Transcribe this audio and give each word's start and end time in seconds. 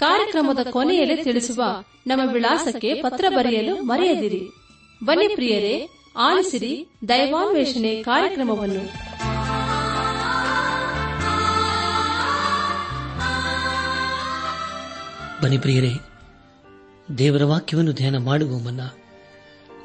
ಕಾರ್ಯಕ್ರಮದ 0.00 0.66
ಕೊನೆಯಲ್ಲಿ 0.70 1.24
ತಿಳಿಸುವ 1.24 1.62
ನಮ್ಮ 2.06 2.30
ವಿಳಾಸಕ್ಕೆ 2.32 2.94
ಪತ್ರ 2.94 3.24
ಬರೆಯಲು 3.28 3.82
ಮರೆಯದಿರಿ. 3.82 4.48
ಬನ್ನಿ 5.04 5.34
ಪ್ರಿಯರೇ, 5.34 5.88
ಆಲಿಸಿರಿ 6.16 6.86
ದೈವಾನ್ವೇಷಣೆ 7.08 8.02
ಕಾರ್ಯಕ್ರಮವನ್ನು. 8.02 8.80
ಬನ್ನಿ 15.42 15.58
ಪ್ರಿಯರೇ, 15.58 15.92
ದೇವರ 17.18 17.44
ವಾಕ್ಯವನ್ನು 17.44 17.92
ಧ್ಯಾನ 17.92 18.16
ಮಾಡುವ 18.16 18.58
ಮುನ್ನ 18.58 18.80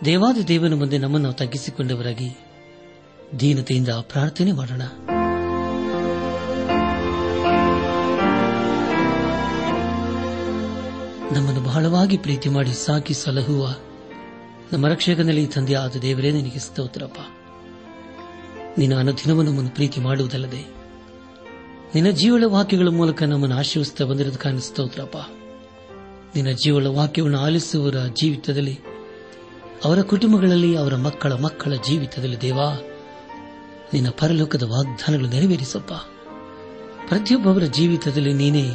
ದೇವಾದ 0.06 0.38
ದೇವನ 0.38 0.74
ಮುಂದೆ 0.74 0.98
ನಮ್ಮನ್ನು 0.98 1.34
ತಗ್ಗಿಸಿಕೊಂಡವರಾಗಿ 1.34 2.38
ದೀನತೆಯಿಂದ 3.40 3.90
ಪ್ರಾರ್ಥನೆ 3.90 4.52
ಮಾಡೋಣ. 4.52 5.15
ನಮ್ಮನ್ನು 11.32 11.62
ಬಹಳವಾಗಿ 11.62 12.18
ಪ್ರೀತಿ 12.18 12.50
ಮಾಡಿ 12.50 12.86
ಸಾಕಿ 12.86 13.14
ಸಲಹುವ 13.14 13.76
ನಮ್ಮ 14.74 14.88
ರಕ್ಷಕನಲ್ಲಿ 14.88 15.48
ತಂದೆ 15.48 15.74
ಆದ 15.74 15.96
ದೇವರೇ, 15.96 16.32
ನಿನಗೆ 16.32 16.60
ಸ್ತೋತ್ರಪ್ಪ. 16.60 17.20
ನಿನ್ನ 18.78 18.96
ಅನುದಿನವನ್ನು 18.96 19.52
ನಮ್ಮನ್ನು 19.52 19.72
ಪ್ರೀತಿ 19.72 20.02
ಮಾಡುವುದಲ್ಲದೆ 20.02 20.66
ನಿನ್ನ 21.96 22.10
ಜೀವಳ 22.10 22.44
ವಾಕ್ಯಗಳ 22.48 22.88
ಮೂಲಕ 22.88 23.24
ನಮ್ಮನ್ನು 23.24 23.58
ಆಶೀರ್ವಿಸುತ್ತಾ 23.58 24.06
ಬಂದಿರೋದಕ್ಕಾಗಿ 24.06 24.60
ಸ್ತೋತ್ರಪ್ಪ. 24.60 25.18
ನಿನ್ನ 26.36 26.52
ಜೀವಳ 26.52 26.88
ವಾಕ್ಯವನ್ನು 26.88 27.40
ಆಲಿಸುವವರ 27.40 27.96
ಜೀವಿತದಲ್ಲಿ, 28.14 28.80
ಅವರ 29.86 30.02
ಕುಟುಂಬಗಳಲ್ಲಿ 30.02 30.76
ಅವರ 30.76 30.96
ಮಕ್ಕಳ 30.96 31.34
ಮಕ್ಕಳ 31.34 31.74
ಜೀವಿತದಲ್ಲಿ 31.88 32.42
ದೇವಾ, 32.42 32.82
ನಿನ್ನ 33.94 34.08
ಪರಲೋಕದ 34.10 34.64
ವಾಗ್ದಾನಗಳು 34.64 35.30
ನೆರವೇರಿಸಪ್ಪ. 35.30 35.94
ಪ್ರತಿಯೊಬ್ಬರ 37.08 37.64
ಜೀವಿತದಲ್ಲಿ 37.64 38.34
ನೀನೇ 38.34 38.70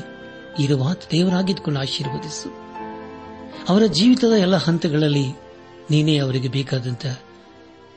ಇರುವಾತ 0.59 1.03
ದೇವರಾಗಿದ್ದುಕೊಂಡು 1.11 1.81
ಆಶೀರ್ವದಿಸು. 1.81 2.49
ಅವರ 3.69 3.83
ಜೀವಿತದ 3.87 4.33
ಎಲ್ಲ 4.33 4.57
ಹಂತಗಳಲ್ಲಿ 4.57 5.29
ನೀನೇ 5.91 6.19
ಅವರಿಗೆ 6.19 6.49
ಬೇಕಾದಂತ 6.49 7.07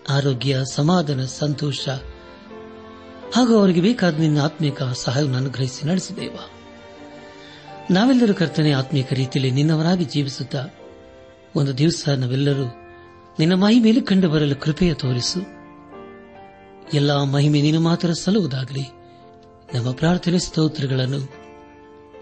ಆರೋಗ್ಯ, 0.09 0.57
ಸಮಾಧಾನ, 0.73 1.25
ಸಂತೋಷ 1.25 1.89
ಹಾಗೂ 3.35 3.57
ಅವರಿಗೆ 3.57 3.81
ಬೇಕಾದ 3.81 4.19
ನಿನ್ನ 4.19 4.41
ಆತ್ಮಿಕ 4.41 4.83
ಸಹಾಯವನ್ನು 4.83 5.37
ಅನುಗ್ರಹಿಸಿ 5.37 5.87
ನಡೆಸಿದೇವ 5.87 6.37
ನಾವೆಲ್ಲರೂ 7.91 8.33
ಕರ್ತನೆ 8.33 8.71
ಆತ್ಮೀಕ 8.71 9.13
ರೀತಿಯಲ್ಲಿ 9.13 9.51
ನಿನ್ನವರಾಗಿ 9.51 10.05
ಜೀವಿಸುತ್ತ 10.05 10.55
ಒಂದು 11.55 11.77
ದಿವಸ 11.77 12.09
ನಾವೆಲ್ಲರೂ 12.09 12.65
ನಿನ್ನ 13.39 13.53
ಮಹಿಮೆಯಲ್ಲಿ 13.53 14.03
ಕಂಡು 14.03 14.29
ಬರಲು 14.29 14.55
ಕೃಪೆಯ 14.55 14.93
ತೋರಿಸು. 14.93 15.39
ಎಲ್ಲಾ 16.93 17.23
ಮಹಿಮೆ 17.23 17.61
ನೀನು 17.61 17.79
ಮಾತ್ರ 17.79 18.13
ಸಲ್ಲುವುದಾಗಲಿ. 18.13 18.83
ನಮ್ಮ 19.75 19.91
ಪ್ರಾರ್ಥನೆ 19.91 20.39
ಸ್ತೋತ್ರಗಳನ್ನು 20.39 21.42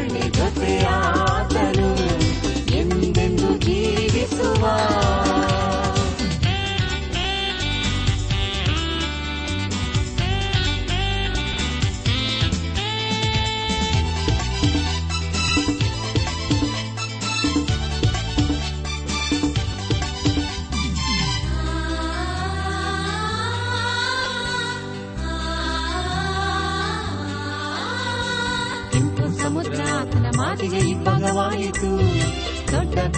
ಕಷ್ಟದಲ್ಲಿ 0.00 0.10
ಒಳ್ಳೆ 0.16 0.26
ಜೊತೆ 0.30 0.72
ಆತನು 0.94 1.90
ಎಂದೆಂದು 2.72 3.50
ಜೀವಿಸುವ 3.58 4.62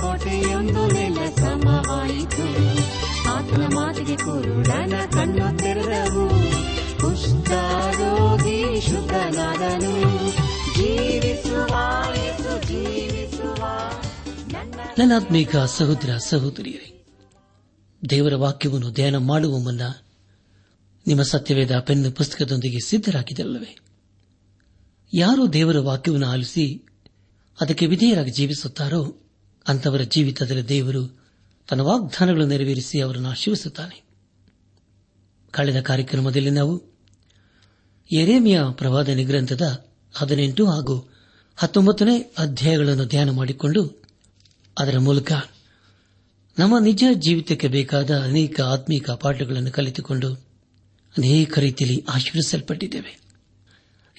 ಕೋಟೆಯೊಂದು 0.02 0.86
ನೆಲ 0.86 1.18
ಸಮವಾಯಿತು. 1.36 2.44
ಆತನ 3.28 3.62
ಮಾತಿಗೆ 3.74 4.16
ಕುರುಡನ 4.16 4.94
ಕಣ್ಣು 5.10 5.58
ತೆರೆದವು. 5.58 6.28
ಕುಷ್ಠರೋಗಿ 7.00 8.80
ಶುದ್ಧನಾದನು. 8.80 9.92
ನನ್ನಾತ್ಮೀಕ 14.98 15.56
ಸಹೋದರ 15.56 16.16
ಸಹೋದರಿಯರೇ, 16.16 17.06
ದೇವರ 18.10 18.34
ವಾಕ್ಯವನ್ನು 18.34 18.90
ಧ್ಯಾನ 18.90 19.16
ಮಾಡುವ 19.16 19.58
ಮುನ್ನ 19.58 19.80
ನಿಮ್ಮ 21.06 21.22
ಸತ್ಯವೇದ 21.22 21.78
ಪೆನ್ 21.78 22.12
ಪುಸ್ತಕದೊಂದಿಗೆ 22.12 22.78
ಸಿದ್ದರಾಗಿದಲ್ಲವೇ 22.86 23.78
ಯಾರು 25.14 25.52
ದೇವರ 25.52 25.78
ವಾಕ್ಯವನ್ನು 25.78 26.26
ಆಲಿಸಿ 26.26 26.86
ಅದಕ್ಕೆ 27.60 27.86
ವಿಧೇಯರಾಗಿ 27.86 28.30
ಜೀವಿಸುತ್ತಾರೋ? 28.30 29.31
ಅಂತವರ 29.68 30.00
ಜೀವಿತದಲ್ಲಿ 30.00 30.68
ದೇವರು 30.68 31.22
ತನ್ನ 31.68 31.80
ವಾಗ್ದಾನಗಳು 31.80 32.46
ನೆರವೇರಿಸಿ 32.46 33.00
ಅವರನ್ನು 33.00 33.28
ಆಶೀರ್ವಿಸುತ್ತಾನೆ 33.28 34.02
ಕಳೆದ 35.50 35.80
ಕಾರ್ಯಕ್ರಮದಲ್ಲಿ 35.80 36.50
ನಾವು 36.50 36.82
ಎರೇಮಿಯ 38.12 38.60
ಪ್ರವಾದನೆ 38.72 39.24
ಗ್ರಂಥದ 39.24 39.84
ಹದಿನೆಂಟು 40.14 40.66
ಹಾಗೂ 40.66 41.12
ಹತ್ತೊಂಬತ್ತನೇ 41.56 42.32
ಅಧ್ಯಾಯಗಳನ್ನು 42.38 43.04
ಧ್ಯಾನ 43.04 43.30
ಮಾಡಿಕೊಂಡು 43.30 44.02
ಅದರ 44.78 44.98
ಮೂಲಕ 44.98 45.32
ನಮ್ಮ 46.58 46.78
ನಿಜ 46.78 47.04
ಜೀವಿತಕ್ಕೆ 47.12 47.68
ಬೇಕಾದ 47.68 48.18
ಅನೇಕ 48.18 48.60
ಆತ್ಮೀಕ 48.60 49.10
ಪಾಠಗಳನ್ನು 49.10 49.70
ಕಲಿತುಕೊಂಡು 49.70 50.34
ಅನೇಕ 51.18 51.58
ರೀತಿಯಲ್ಲಿ 51.58 52.04
ಆಶೀರ್ವಿಸಲ್ಪಟ್ಟಿದ್ದೇವೆ. 52.08 53.20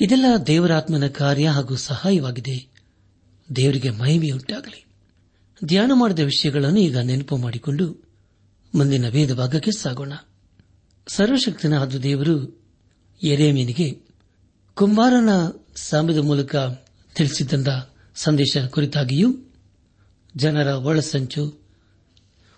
ಇದೆಲ್ಲ 0.01 0.25
ದೇವರಾತ್ಮನ 0.48 1.07
ಕಾರ್ಯ 1.07 1.48
ಹಾಗೂ 1.48 1.75
ಸಹಾಯವಾಗಿದೆ. 1.75 2.68
ದೇವರಿಗೆ 3.56 3.90
ಮಹಿಮೆಯುಂಟಾಗಲಿ. 3.90 4.86
ಧ್ಯಾನ 5.65 5.92
ಮಾಡಿದ 5.94 6.19
ವಿಷಯಗಳನ್ನು 6.19 6.80
ಈಗ 6.80 6.98
ನೆನಪು 6.98 7.38
ಮಾಡಿಕೊಂಡು 7.38 8.04
ಮುಂದಿನ 8.75 9.10
ವೇದ 9.10 9.33
ಭಾಗಕ್ಕೆ 9.33 9.71
ಸಾಗೋಣ. 9.71 10.13
ಸರ್ವಶಕ್ತನಾದ 11.07 11.95
ದೇವರು 11.95 12.63
ಎರೇಮೀನಿಗೆ 13.24 14.01
ಕುಂಬಾರನ 14.74 15.30
ಸಾಮ್ಯದ 15.75 16.18
ಮೂಲಕ 16.18 16.56
ತಿಳಿಸಿದ್ದಂತ 17.15 17.68
ಸಂದೇಶ 18.15 18.57
ಕುರಿತಾಗಿಯೂ 18.69 19.36
ಜನರ 20.36 20.68
ಒಳಸಂಚು, 20.68 21.60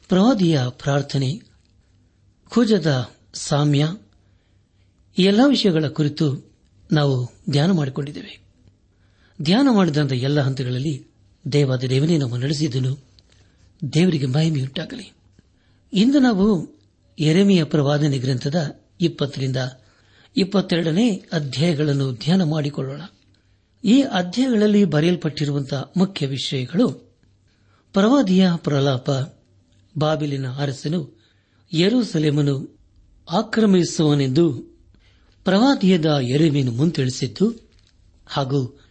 ಪ್ರವಾದಿಯ 0.07 0.61
ಪ್ರಾರ್ಥನೆ, 0.69 1.41
ಖುಜದ 2.49 3.11
ಸಾಮ್ಯ, 3.33 3.95
ಎಲ್ಲ 5.17 5.39
ವಿಷಯಗಳ 5.47 5.87
ಕುರಿತು 5.87 6.53
ನಾವು 6.91 7.29
ಧ್ಯಾನ 7.49 7.71
ಮಾಡಿಕೊಂಡಿದ್ದೇವೆ. 7.71 8.39
ಧ್ಯಾನ 9.41 9.67
ಮಾಡಿದಂಥ 9.71 10.11
ಎಲ್ಲ 10.11 10.41
ಹಂತಗಳಲ್ಲಿ 10.41 11.14
ದೇವಾದ 11.51 11.83
ದೇವನೇ 11.83 12.17
ನಾವು 12.17 12.37
ನಡೆಸಿದನು. 12.37 12.97
ದೇವರಿಗೆ 13.93 14.25
ಮಹಿಮೆಯುಂಟಾಗಲಿ. 14.25 15.13
ಇಂದು 15.93 16.19
ನಾವು 16.19 16.75
ಎರೆಮೆಯ 17.19 17.63
ಪ್ರವಾದನೆ 17.63 18.17
ಗ್ರಂಥದ 18.17 18.79
ಇಪ್ಪತ್ತರಿಂದ 19.01 19.57
ಇಪ್ಪತ್ತೆರಡನೇ 20.37 21.23
ಅಧ್ಯಾಯಗಳನ್ನು 21.33 22.13
ಧ್ಯಾನ 22.13 22.43
ಮಾಡಿಕೊಳ್ಳೋಣ. 22.43 23.01
ಈ 23.83 24.01
ಅಧ್ಯಾಯಗಳಲ್ಲಿ 24.01 24.85
ಬರೆಯಲ್ಪಟ್ಟಿರುವಂತಹ 24.85 25.91
ಮುಖ್ಯ 25.97 26.27
ವಿಷಯಗಳು 26.27 26.89
ಪ್ರವಾದಿಯ 27.93 28.49
ಪ್ರಲಾಪ, 28.55 29.09
ಬಾಬಿಲಿನ 29.97 30.47
ಅರಸನು 30.47 31.21
ಯರುಸಲೇಮನು 31.73 32.79
ಆಕ್ರಮಿಸುವನೆಂದು 33.31 34.53
ಪ್ರವಾದಿಯದ 35.43 36.05
ಎರೆಮೆಯನ್ನು 36.05 36.71
ಮುಂತಿಳಿಸಿದ್ದು 36.71 37.69
ಹಾಗೂ 38.25 38.84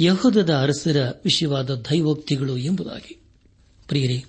ಯಹೂದದ 0.00 0.50
ಅರಸರ 0.54 1.20
ವಿಷಯವಾದ 1.24 1.70
ದೈವೋಕ್ತಿಗಳು 1.70 2.56
ಎಂಬುದಾಗಿ. 2.56 3.20
ಪ್ರಿಯರೇ, 3.88 4.24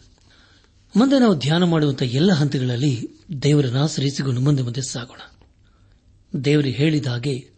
ಮುಂದೆ 0.96 1.20
ನಾವು 1.20 1.36
ಧ್ಯಾನ 1.36 1.64
ಮಾಡುವಂತಹ 1.64 2.06
ಎಲ್ಲ 2.06 2.32
ಹಂತಗಳಲ್ಲಿ 2.32 3.10
ದೇವರನ್ನು 3.44 3.84
ಆಶ್ರಯಿಸಿಕೊಂಡು 3.84 4.42
ಮುಂದೆ 4.42 4.64
ಮುಂದೆ 4.64 4.82
ಸಾಗೋಣ. 4.82 5.20
ದೇವರು 6.46 6.68
ಹೇಳಿದ 6.68 7.06
ಹಾಗೆ 7.06 7.50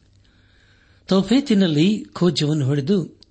ತೌಫೇತಿನಲ್ಲಿ 1.08 2.06
ಖೋಜವನ್ನು 2.14 2.66
ಹೊಡೆದು 2.66 3.22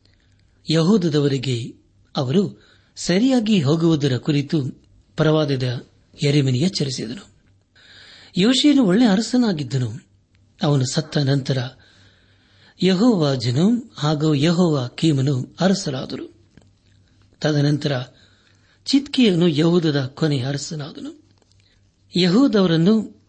ಯಹೂದದವರಿಗೆ 0.73 1.75
ಅವರು 2.17 2.69
ಸರಿಯಾಗಿ 2.97 3.61
ಹೋಗುವುದರ 3.61 4.17
ಕುರಿತು 4.17 4.85
ಪರವಾದದ 5.17 5.87
ಎರೆಮನಿ 6.25 6.59
ಎಚ್ಚರಿಸಿದನು. 6.59 7.29
ಯೋಶಿಯನು 8.37 8.85
ಒಳ್ಳೆ 8.85 9.05
ಅರಸನಾಗಿದ್ದನು. 9.05 9.93
ಅವನು 10.63 10.93
ಸತ್ತ 10.93 11.19
ನಂತರ 11.19 11.59
ಯಹೋವ 12.81 13.35
ಹಾಗೂ 13.97 14.35
ಯಹೋವ 14.35 14.87
ಕೀಮನು 14.87 15.57
ಅರಸರಾದರು. 15.61 16.35
ತದನಂತರ 17.41 18.03
ಚಿತ್ಕಿಯನು 18.85 19.49
ಯಹೂದದ 19.49 20.05
ಕೊನೆ 20.07 20.41
ಅರಸನಾದನು. 20.41 21.23
ಯಹೂದವರನ್ನು 22.17 23.23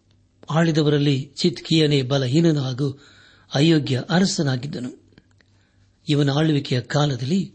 ಆಳಿದವರಲ್ಲಿ 0.50 1.32
ಚಿತ್ಕಿಯನೇ 1.36 2.02
ಬಲಹೀನನು 2.02 2.60
ಹಾಗೂ 2.60 3.02
ಅಯೋಗ್ಯ 3.54 4.02
ಅರಸನಾಗಿದ್ದನು. 4.10 5.04
ಇವನ 6.08 6.30
ಆಳ್ವಿಕೆಯ 6.30 6.80
ಕಾಲದಲ್ಲಿ 6.80 7.52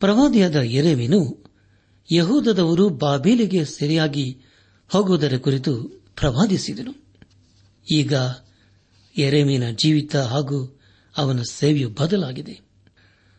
ಪ್ರವಾದಿಯಾದ 0.00 0.54
ಎರೆಮೀನು 0.54 1.44
ಯಹೂದದವರು 2.10 2.88
ಬಾಬೇಲಿಗೆ 2.88 3.64
ಸರಿಯಾಗಿ 3.64 4.40
ಹೋಗುವುದರ 4.88 5.36
ಕುರಿತು 5.36 5.84
ಪ್ರವಾದಿಸಿದನು. 6.16 7.04
ಈಗ 7.90 8.14
ಎರೆಮೀನ 9.18 9.70
ಜೀವಿತ 9.70 10.16
ಹಾಗೂ 10.16 10.73
ಅವನ 11.16 11.42
ಸೇವೆಯು 11.42 11.88
ಬದಲಾಗಿದೆ. 11.90 12.60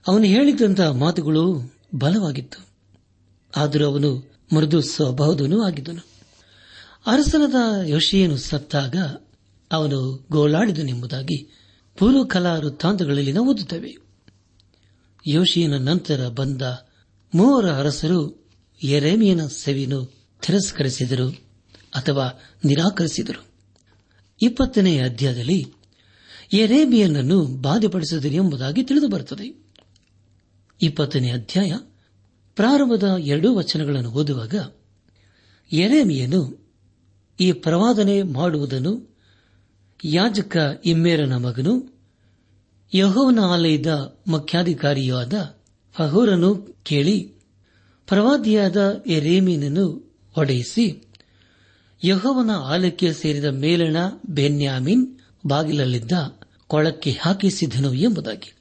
ಅವನು 0.08 0.24
ಹೇಳಿದಂತಹ 0.24 0.92
ಮಾತುಗಳು 0.92 1.74
ಬಲವಾಗಿತ್ತು. 1.96 2.68
ಆದರೂ 3.56 3.86
ಅವನು 3.86 4.32
ಮೃದು 4.56 4.82
ಸ್ವಭಾವದನೂ 4.82 5.64
ಆಗಿದ್ದನು. 5.64 6.08
ಅರಸನದ 7.06 7.82
ಯೋಶಿಯನ್ನು 7.86 8.38
ಸತ್ತಾಗ 8.38 8.96
ಅವನು 9.72 10.28
ಗೋಳಾಡಿದನೆಂಬುದಾಗಿ 10.32 11.50
ಪೂರ್ವಕಲಾ 11.98 12.58
ವೃತ್ತಾಂತಗಳಲ್ಲಿ 12.58 13.32
ನಾವು 13.32 13.52
ಓದುತ್ತೇವೆ. 13.52 13.98
ಯೋಶಿಯನ 15.28 15.78
ನಂತರ 15.78 16.28
ಬಂದ 16.28 16.62
ಮೂವರ 17.36 17.72
ಅರಸರು 17.72 18.50
ಎರೇಮಿಯನ 18.84 19.48
ಸೇವೆಯನ್ನು 19.48 20.06
ತಿರಸ್ಕರಿಸಿದರು 20.42 21.30
ಅಥವಾ 21.96 22.42
ನಿರಾಕರಿಸಿದರು. 22.66 23.46
ಇಪ್ಪತ್ತನೇ 24.42 25.00
ಅಧ್ಯಾಯದಲ್ಲಿ 25.00 25.74
ಎರೇಬಿಯನನ್ನು 26.54 27.46
ಬಾಧೆಪಡಿಸಿದರು 27.46 28.32
ಎಂಬುದಾಗಿ 28.32 28.84
ತಿಳಿದುಬರುತ್ತದೆ. 28.84 29.66
ಇಪ್ಪತ್ತನೇ 30.82 31.32
ಅಧ್ಯಾಯ, 31.32 31.74
ಪ್ರಾರಂಭದ 32.56 33.16
ಎರಡೂ 33.20 33.56
ವಚನಗಳನ್ನು 33.56 34.12
ಓದುವಾಗ 34.12 34.56
ಎರೇಮಿಯನು 35.72 36.74
ಈ 37.40 37.52
ಪ್ರವಾದನೆ 37.52 38.24
ಮಾಡುವುದನ್ನು 38.24 39.16
ಯಾಜಕ 40.06 40.82
ಇಮ್ಮೇರನ 40.86 41.34
ಮಗನು, 41.34 41.94
ಯಹೋವನ 42.94 43.40
ಆಲಯದ 43.40 44.20
ಮುಖ್ಯಾಧಿಕಾರಿಯಾದ 44.28 45.58
ಫಹೂರನು 45.94 46.56
ಕೇಳಿ, 46.84 47.34
ಪ್ರವಾದಿಯಾದ 48.08 49.04
ಎರೇಮಿಯನನ್ನು 49.08 50.16
ಒಡೆಯಿಸಿ, 50.38 51.08
ಯಹೋವನ 52.04 52.52
ಆಲಯಕ್ಕೆ 52.52 53.14
ಸೇರಿದ 53.14 53.46
ಮೇಲಣ 53.46 53.98
ಬೆನ್ಯಾಮಿನ್ 54.30 55.20
ಬಾಗಿಲಲ್ಲಿದ್ದ 55.48 56.12
ಕೊಳಕ್ಕೆ 56.68 57.12
ಹಾಕಿಸಿದನು 57.22 57.94
ಎಂಬುದಾಗಿ. 57.94 58.54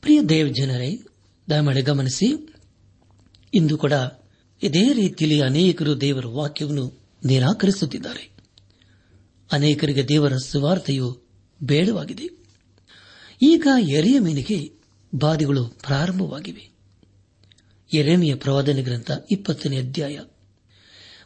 ಪ್ರಿಯ 0.00 0.22
ದೇವ್ 0.22 0.54
ಜನರೇ, 0.54 0.98
ದಯಮಾಡಿ 1.50 1.82
ಗಮನಿಸಿ. 1.82 2.54
ಇಂದು 3.54 3.78
ಕೂಡ 3.78 3.92
ಇದೇ 4.62 4.92
ರೀತಿಯಲ್ಲಿ 4.92 5.40
ಅನೇಕರು 5.40 6.00
ದೇವರ 6.00 6.26
ವಾಕ್ಯವನ್ನು 6.26 6.98
ನಿರಾಕರಿಸುತ್ತಿದ್ದಾರೆ. 7.24 8.30
ಅನೇಕರಿಗೆ 9.52 10.08
ದೇವರ 10.08 10.36
ಸುವಾರ್ತೆಯು 10.36 11.22
ಬೇಡವಾಗಿದೆ. 11.62 12.28
ಈಗ 13.42 13.66
ಎರೆಯಮೀನಿಗೆ 13.90 14.72
ಬಾಧೆಗಳು 15.14 15.64
ಪ್ರಾರಂಭವಾಗಿವೆ. 15.64 16.70
ಎರೆಮಿಯ 17.94 18.34
ಪ್ರವಾದನೆ 18.34 18.82
ಗ್ರಂಥ 18.82 19.10
ಇಪ್ಪತ್ತನೇ 19.30 19.78
ಅಧ್ಯಾಯ. 19.78 20.20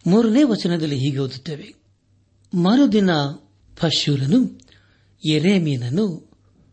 ಮೂರನೇ 0.07 0.43
ವಚನದಲ್ಲಿ 0.43 0.99
ಹೀಗೆ 0.99 1.19
ಓದುತ್ತೇವೆ. 1.19 1.75
ಮರುದಿನ 2.55 3.11
ಫಶೂರನು 3.77 4.66
ಎರೆಮೀನನ್ನು 5.25 6.31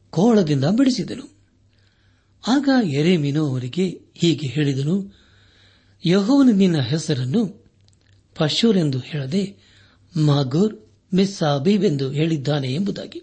ಕೋಳದಿಂದ 0.10 0.66
ಬಿಡಿಸಿದನು. 0.66 1.34
ಆಗ 2.48 2.70
ಎರೆಮೀನು 2.88 3.48
ಅವರಿಗೆ 3.48 4.02
ಹೀಗೆ 4.16 4.48
ಹೇಳಿದನು, 4.48 5.18
ಯಹೋವನು 6.06 6.52
ನಿನ್ನ 6.52 6.80
ಹೆಸರನ್ನು 6.80 7.66
ಪಶೂರ್ 8.36 8.78
ಎಂದು 8.78 9.00
ಹೇಳದೆ 9.00 9.58
ಮಾಗೂರ್, 10.18 10.76
ಮಿಸ್ಸಾಬೀಬ್ 11.14 11.86
ಎಂದು 11.86 12.12
ಹೇಳಿದ್ದಾನೆ 12.12 12.74
ಎಂಬುದಾಗಿ. 12.74 13.20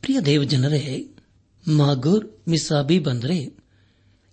ಪ್ರಿಯ 0.00 0.20
ದೇವಜನರೇ, 0.20 1.16
ಮಾಗೂರ್, 1.68 2.48
ಮಿಸ್ಸಾಬೀಬ್ 2.48 3.08
ಅಂದರೆ 3.08 3.56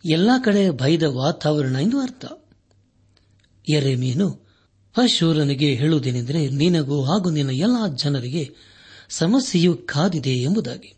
ಎಲ್ಲಾ 0.06 0.40
ಕಡೆ 0.40 0.70
ಭಯದ 0.70 1.04
ವಾತಾವರಣ 1.04 1.76
ಎಂದು 1.76 2.00
ಅರ್ಥ. 2.00 2.26
ಎರೆಮೀನು 3.70 4.32
ಪಶೂರನಿಗೆ 4.94 5.76
ಹೇಳುವುದೇನೆಂದರೆ, 5.76 6.50
ನಿನಗೂ 6.50 7.04
ಹಾಗೂ 7.04 7.30
ನಿನ್ನ 7.30 7.50
ಎಲ್ಲಾ 7.50 7.88
ಜನರಿಗೆ 7.88 8.73
ಸಮಸ್ಯೆಯು 9.18 9.76
ಕಾದಿದೆ 9.76 10.30
ಎಂಬುದಾಗಿ. 10.30 10.94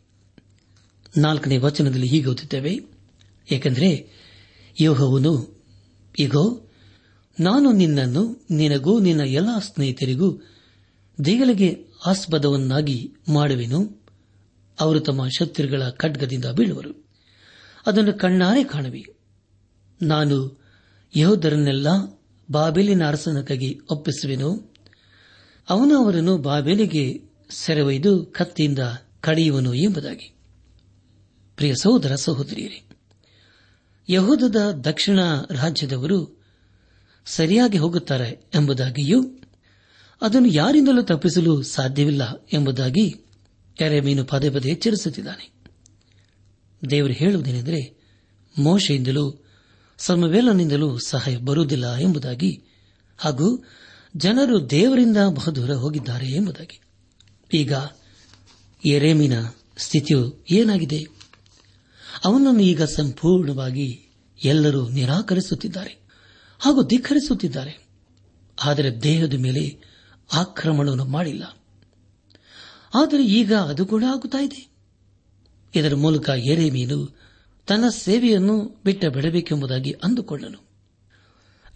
ನಾಲ್ಕನೇ 1.17 1.57
ವಚನದಲ್ಲಿ 1.57 2.07
ಹೀಗೆ 2.07 2.27
ಓದುತ್ತೇವೆ, 2.27 2.79
ಏಕೆಂದರೆ 3.51 4.09
ಯೋಹವನು 4.81 5.63
ಈಗೋ 6.19 6.69
ನಾನು 7.39 7.71
ನಿನ್ನನ್ನು, 7.71 8.45
ನಿನಗೂ 8.51 8.99
ನಿನ್ನ 8.99 9.21
ಎಲ್ಲಾ 9.21 9.59
ಸ್ನೇಹಿತರಿಗೂ 9.59 10.41
ದೇಗಲಿಗೆ 11.25 11.85
ಆಸ್ಪದವನ್ನಾಗಿ 12.05 13.13
ಮಾಡುವೆನು. 13.29 14.01
ಅವರು 14.79 14.99
ತಮ್ಮ 14.99 15.27
ಶತ್ರುಗಳ 15.27 15.89
ಖಡ್ಗದಿಂದ 15.89 16.45
ಬೀಳುವರು. 16.45 17.05
ಅದನ್ನು 17.87 18.13
ಕಣ್ಣಾರೆ 18.13 18.63
ಕಾಣುವೆ. 18.63 19.05
ನಾನು 20.01 20.61
ಯಹೋದರನ್ನೆಲ್ಲ 21.15 21.87
ಬಾಬೇಲಿನ 22.51 23.07
ಅರಸನ 23.07 23.41
ಕೈಗೆ 23.41 23.79
ಒಪ್ಪಿಸುವೆನು. 23.89 24.73
ಅವನು 25.69 26.03
ಅವರನ್ನು 26.03 26.37
ಬಾಬೇಲಿಗೆ 26.37 27.34
ಸೆರೆವೈದು 27.49 28.25
ಕತ್ತಿಯಿಂದ 28.25 28.79
ಕಡಿಯುವನು 29.21 29.73
ಎಂಬುದಾಗಿ. 29.73 30.35
ಪ್ರಿಯ 31.55 31.73
ಸಹೋದರ 31.81 32.15
ಸಹೋದರಿಯರೇ, 32.15 32.89
ಯಹೂದದ 34.09 34.71
ದಕ್ಷಿಣ 34.71 35.19
ರಾಜ್ಯದವರು 35.51 36.43
ಸರಿಯಾಗಿ 37.25 37.77
ಹೋಗುತ್ತಾರೆ 37.77 38.43
ಎಂಬುದಾಗಿಯೂ, 38.55 39.23
ಅದನ್ನು 40.21 40.47
ಯಾರಿಂದಲೂ 40.47 41.01
ತಪ್ಪಿಸಲು 41.01 41.61
ಸಾಧ್ಯವಿಲ್ಲ 41.61 42.45
ಎಂಬುದಾಗಿ 42.53 43.15
ಎರೆಮೀನು 43.81 44.25
ಪದೇ 44.25 44.49
ಪದೇ 44.49 44.69
ಎಚ್ಚರಿಸುತ್ತಿದ್ದಾನೆ. 44.69 45.53
ದೇವರು 46.89 47.13
ಹೇಳುವುದೇನೆಂದರೆ, 47.13 48.05
ಮೋಶೆಯಿಂದಲೂ 48.57 49.45
ಸಮವೇಲನಿಂದಲೂ 49.97 50.97
ಸಹಾಯ 50.97 51.37
ಬರುವುದಿಲ್ಲ 51.37 51.95
ಎಂಬುದಾಗಿ 51.95 52.63
ಹಾಗೂ 53.17 53.63
ಜನರು 54.17 54.69
ದೇವರಿಂದ 54.69 55.17
ಬಹುದೂರ 55.29 55.71
ಹೋಗಿದ್ದಾರೆ 55.71 56.27
ಎಂಬುದಾಗಿ. 56.31 56.81
ಈಗ 57.53 57.73
ಎರೇಮಿನ 58.85 59.33
ಸ್ಥಿತಿಯು 59.77 60.45
ಏನಾಗಿದೆ? 60.51 61.07
ಅವನನ್ನು 62.25 62.59
ಈಗ 62.59 62.83
ಸಂಪೂರ್ಣವಾಗಿ 62.83 64.05
ಎಲ್ಲರೂ 64.43 64.89
ನಿರಾಕರಿಸುತ್ತಿದ್ದಾರೆ 64.89 65.97
ಹಾಗೂ 66.59 66.87
ಧಿಕ್ಕರಿಸುತ್ತಿದ್ದಾರೆ. 66.87 67.87
ಆದರೆ 68.63 69.03
ದೇಹದ 69.03 69.33
ಮೇಲೆ 69.33 69.79
ಆಕ್ರಮಣವನ್ನು 70.33 71.05
ಮಾಡಿಲ್ಲ. 71.05 71.43
ಆದರೆ 72.95 73.25
ಈಗ 73.25 73.53
ಅದು 73.53 73.85
ಕೂಡ 73.85 74.03
ಆಗುತ್ತಾ 74.03 74.37
ಇದೆ. 74.37 74.67
ಇದರ 75.75 75.95
ಮೂಲಕ 75.95 76.29
ಎರೆಮೀನು 76.29 77.19
ತನ್ನ 77.67 77.83
ಸೇವೆಯನ್ನು 77.89 78.81
ಬಿಟ್ಟ 78.85 79.05
ಬಿಡಬೇಕೆಂಬುದಾಗಿ 79.05 79.91
ಅಂದುಕೊಂಡನು. 79.91 80.65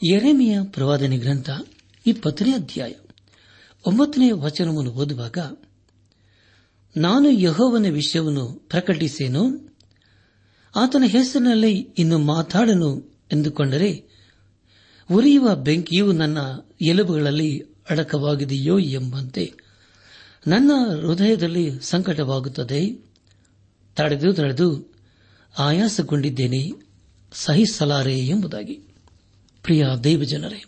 ಎರೆಮಿಯ 0.08 0.60
ಪ್ರವಾದನೆ 0.64 1.18
ಗ್ರಂಥ 1.18 1.50
ಇಪ್ಪತ್ತನೇ 2.06 2.54
ಅಧ್ಯಾಯ. 2.54 2.92
ಒಂಬತ್ತನೇ 3.88 4.32
ವಚನವನ್ನು 4.32 4.92
ಓದುವಾಗ, 4.92 5.38
ನಾನು 6.98 7.30
ಯಹೋವನ 7.30 7.86
ವಿಷಯವನ್ನು 7.90 8.48
ಪ್ರಕಟಿಸೇನು? 8.48 9.76
ಆತನ 10.76 11.04
ಹೆಸರಿನಲ್ಲಿ 11.06 11.72
ಇನ್ನು 11.98 12.20
ಮಾತಾಡನು 12.20 13.20
ಎಂದುಕೊಂಡರೆ, 13.34 14.06
ಉರಿಯುವ 15.12 15.56
ಬೆಂಕಿಯು 15.56 16.12
ನನ್ನ 16.12 16.38
ಎಲುಬುಗಳಲ್ಲಿ 16.82 17.60
ಅಡಕವಾಗಿದೆಯೋ 17.90 18.80
ಎಂಬಂತೆ 18.80 19.54
ನನ್ನ 20.48 20.72
ಹೃದಯದಲ್ಲಿ 21.02 21.72
ಸಂಕಟವಾಗುತ್ತದೆ. 21.82 23.06
ತಡೆದು 23.96 24.34
ತಡೆದು 24.34 24.94
ಆಯಾಸಗೊಂಡಿದ್ದೇನೆ, 25.60 26.72
ಸಹಿಸಲಾರೆ 27.34 28.20
ಎಂಬುದಾಗಿ. 28.20 28.74
ಪ್ರಿಯ 29.64 29.86
ದೈವಜನರೇ, 30.04 30.64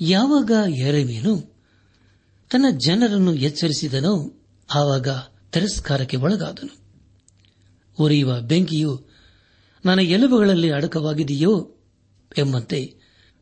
ಯಾವಾಗ 0.00 0.50
ಎರೆಮೀನು 0.68 1.51
ತನ್ನ 2.52 2.64
ಜನರನ್ನು 2.86 3.34
ಎಚ್ಚರಿಸಿದನೋ. 3.34 4.40
ಆವಾಗ 4.74 5.08
ತಿರಸ್ಕಾರಕ್ಕೆ 5.52 6.16
ಒಳಗಾದನು. 6.16 6.76
ಉರಿಯುವ 7.98 8.40
ಬೆಂಕಿಯು 8.40 9.04
ನನ್ನ 9.84 10.00
ಎಲುಬುಗಳಲ್ಲಿ 10.00 10.70
ಅಡಕವಾಗಿದೆಯೋ? 10.70 11.76
ಎಂಬಂತೆ, 12.38 12.94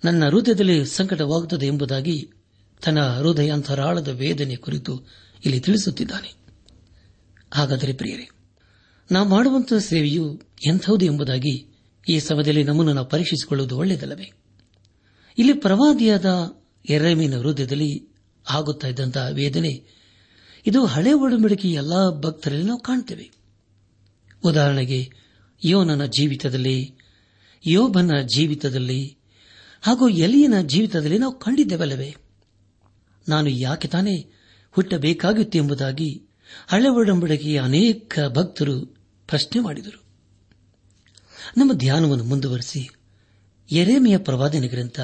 ನನ್ನ 0.05 0.27
ಹೃದಯದಲ್ಲಿ 0.27 0.87
ಸಂಕಟವಾಗುತ್ತದೆ 0.87 1.67
ಎಂಬುದಾಗಿ 1.67 2.31
ತನ್ನ 2.85 3.01
ಹೃದಯಾಂತರಾಳದ 3.01 4.09
ವೇದನೆ 4.09 4.57
ಕುರಿತು 4.57 5.03
ಇಲ್ಲಿ 5.45 5.61
ತಿಳಿಸುತ್ತಿದ್ದಾನೆ. 5.61 6.35
ಹಾಗಾದರೆ 7.55 7.93
ಪ್ರಿಯರೇ, 7.93 8.31
ನಾವು 9.13 9.29
ಮಾಡುವಂತಹ 9.29 9.79
ಸೇವೆಯು 9.79 10.41
ಎಂಥವುದು 10.67 11.05
ಎಂಬುದಾಗಿ 11.05 11.75
ಈ 12.09 12.19
ಸಮಯದಲ್ಲಿ 12.19 12.65
ನಮ್ಮನ್ನು 12.65 12.93
ನಾವು 12.93 13.09
ಪರೀಕ್ಷಿಸಿಕೊಳ್ಳುವುದು 13.09 13.79
ಒಳ್ಳೆಯದಲ್ಲವೇ? 13.79 14.33
ಇಲ್ಲಿ 15.39 15.53
ಪ್ರವಾದಿಯಾದ 15.53 16.27
ಎರೆಮೀನ 16.91 17.39
ಹೃದಯದಲ್ಲಿ 17.39 18.10
ಆಗುತ್ತಾ 18.51 18.89
ಇದ್ದಂತಹ 18.89 19.27
ವೇದನೆ. 19.31 19.85
ಇದು 20.67 20.87
ಹಳೆ 20.87 21.13
ಒಡಂಬಡಿಕೆ 21.13 21.69
ಎಲ್ಲಾ 21.69 22.11
ಭಕ್ತರಲ್ಲಿ 22.11 22.65
ನಾವು 22.65 22.81
ಕಾಣ್ತೇವೆ. 22.81 23.31
ಉದಾಹರಣೆಗೆ, 24.45 25.11
ಯೋನನ 25.65 26.05
ಜೀವಿತದಲ್ಲಿ, 26.05 26.95
ಯೋಬನ 27.67 28.11
ಜೀವಿತದಲ್ಲಿ, 28.35 29.17
ಹಾಗೂ 29.83 30.09
ಎಲಿಯನ 30.09 30.55
ಜೀವಿತದಲ್ಲಿ 30.61 31.19
ನಾವು 31.19 31.39
ಕಂಡಿದ್ದೇವಲ್ಲವೇ? 31.39 32.17
ನಾನು 33.29 33.51
ಯಾಕೆ 33.51 33.89
ತಾನೇ 33.89 34.31
ಹುಟ್ಟಬೇಕಾಗಿತ್ತು 34.71 35.59
ಎಂಬುದಾಗಿ 35.59 36.23
ಹಳೆ 36.69 36.89
ಒಡಂಬಡಿಕೆಯ 36.89 37.61
ಅನೇಕ 37.61 38.19
ಭಕ್ತರು 38.29 38.81
ಪ್ರಶ್ನೆ 39.27 39.61
ಮಾಡಿದರು. 39.61 40.05
ನಮ್ಮ 41.57 41.73
ಧ್ಯಾನವನ್ನು 41.73 42.25
ಮುಂದುವರೆಸಿ 42.25 42.91
ಎರೆಮೆಯ 43.73 44.19
ಪ್ರವಾದನೆ 44.19 44.69
ಗ್ರಂಥ 44.69 45.01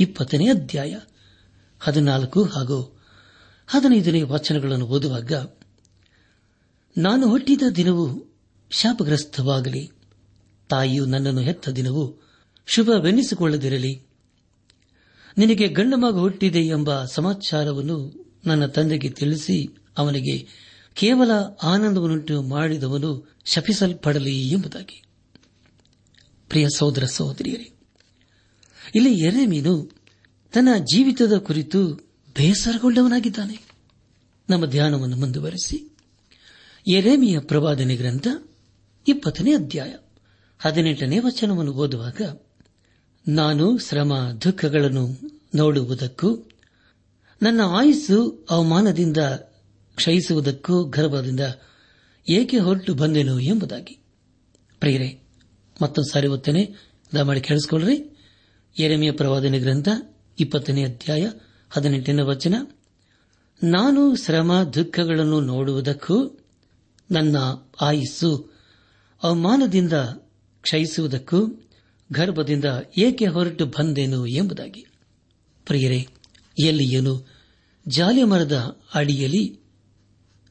ಇಪ್ಪತ್ತನೇ 0.00 0.48
ಅಧ್ಯಾಯ 0.48 0.96
ಹದಿನಾಲ್ಕು 1.80 2.44
ಹಾಗೂ 2.44 3.00
ಹದಿನೈದನೇ 3.66 4.22
ವಚನಗಳನ್ನು 4.22 4.86
ಓದುವಾಗ, 4.86 5.32
ನಾನು 6.98 7.28
ಹುಟ್ಟಿದ 7.28 7.62
ದಿನವು 7.76 8.26
ಶಾಪಗ್ರಸ್ತವಾಗಲಿ. 8.70 9.90
ತಾಯಿಯು 10.68 11.06
ನನ್ನನ್ನು 11.06 11.40
ಹೆತ್ತ 11.40 11.68
ದಿನವು 11.68 12.22
ಶುಭವೆನ್ನಿಸಿಕೊಳ್ಳದಿರಲಿ. 12.66 14.06
ನಿನಗೆ 15.38 15.68
ಗಂಡ 15.68 15.94
ಮಗ 15.96 16.18
ಹುಟ್ಟಿದೆ 16.18 16.58
ಎಂಬ 16.58 17.04
ಸಮಾಚಾರವನ್ನು 17.04 18.26
ನನ್ನ 18.46 18.66
ತಂದೆಗೆ 18.66 19.10
ತಿಳಿಸಿ 19.10 19.76
ಅವನಿಗೆ 19.98 20.46
ಕೇವಲ 20.94 21.30
ಆನಂದವನ್ನುಂಟು 21.62 22.42
ಮಾಡಿದವನು 22.42 23.36
ಶಪಿಸಲ್ಪಡಲಿ 23.44 24.48
ಎಂಬುದಾಗಿ. 24.48 25.02
ಪ್ರಿಯ 26.48 26.66
ಸಹೋದರ 26.76 27.04
ಸಹೋದರಿಯರೇ, 27.04 27.72
ಇಲ್ಲಿ 28.94 29.20
ಎರೆಮೀನು 29.20 29.99
ತನ್ನ 30.52 30.68
ಜೀವಿತದ 30.78 31.36
ಕುರಿತು 31.38 31.94
ಬೇಸರಗೊಂಡವನಾಗಿದ್ದಾನೆ 32.34 33.62
ನಮ್ಮ 34.50 34.66
ಧ್ಯಾನವನ್ನು 34.66 35.16
ಮುಂದುವರೆಸಿ. 35.16 35.96
ಎರೇಮಿಯ 36.88 37.38
ಪ್ರವಾದನೆ 37.38 37.96
ಗ್ರಂಥ, 37.96 38.26
ಇಪ್ಪತ್ತನೇ 39.08 39.54
ಅಧ್ಯಾಯ, 39.54 39.94
ಹದಿನೆಂಟನೇ 40.58 41.18
ವಚನವನ್ನು 41.18 41.72
ಓದುವಾಗ, 41.72 42.22
ನಾನು 43.28 43.78
ಶ್ರಮ 43.78 44.14
ದುಃಖಗಳನ್ನು 44.44 45.18
ನೋಡುವುದಕ್ಕೂ, 45.54 46.48
ನನ್ನ 47.42 47.60
ಆಯಸ್ಸು 47.64 48.46
ಅವಮಾನದಿಂದ 48.50 49.16
ಕ್ಷಯಿಸುವುದಕ್ಕೂ 49.94 50.84
ಗರ್ಭದಿಂದ 50.84 51.40
ಏಕೆ 52.28 52.58
ಹೊರಟು 52.58 52.94
ಬಂದೆನು 52.94 53.40
ಎಂಬುದಾಗಿ. 53.40 53.98
ಪ್ರಿಯರೇ 54.80 55.22
ಮತ್ತೊಂದು 55.82 56.12
ಸಾರಿ 56.12 56.28
ಓದ್ತೇನೆ 56.28 56.74
ದಯಮಾಡಿ 57.14 57.40
ಕೇಳಿಸಿಕೊಳ್ಳ್ರಿ. 57.40 58.16
ಎರೆಮೆಯ 58.78 59.12
ಪ್ರವಾದನೆ 59.12 59.58
ಗ್ರಂಥ 59.58 59.88
ಇಪ್ಪತ್ತನೇ 60.40 60.84
ಅಧ್ಯಾಯ 60.84 61.30
ಹದಿನೆಂಟನೇ 61.70 62.22
ವಚನ. 62.22 62.54
ನಾನು 63.62 64.16
ಶ್ರಮ 64.16 64.62
ದುಃಖಗಳನ್ನು 64.62 65.40
ನೋಡುವುದಕ್ಕೂ 65.40 66.40
ನನ್ನ 67.10 67.36
ಆಯುಸ್ಸು 67.80 68.50
ಅವಮಾನದಿಂದ 69.22 69.92
ಕ್ಷಯಿಸುವುದಕ್ಕೂ 70.62 71.68
ಗರ್ಭದಿಂದ 72.12 72.64
ಏಕೆ 72.98 73.26
ಹೊರಟು 73.26 73.66
ಬಂದೇನು 73.66 74.26
ಎಂಬುದಾಗಿ. 74.26 74.86
ಪ್ರಿಯರೇ 75.66 76.06
ಎಲ್ಲಿ 76.64 76.94
ಏನು 76.94 77.26
ಜಾಲಿ 77.88 78.24
ಮರದ 78.24 78.80
ಅಡಿಯಲ್ಲಿ? 78.94 79.60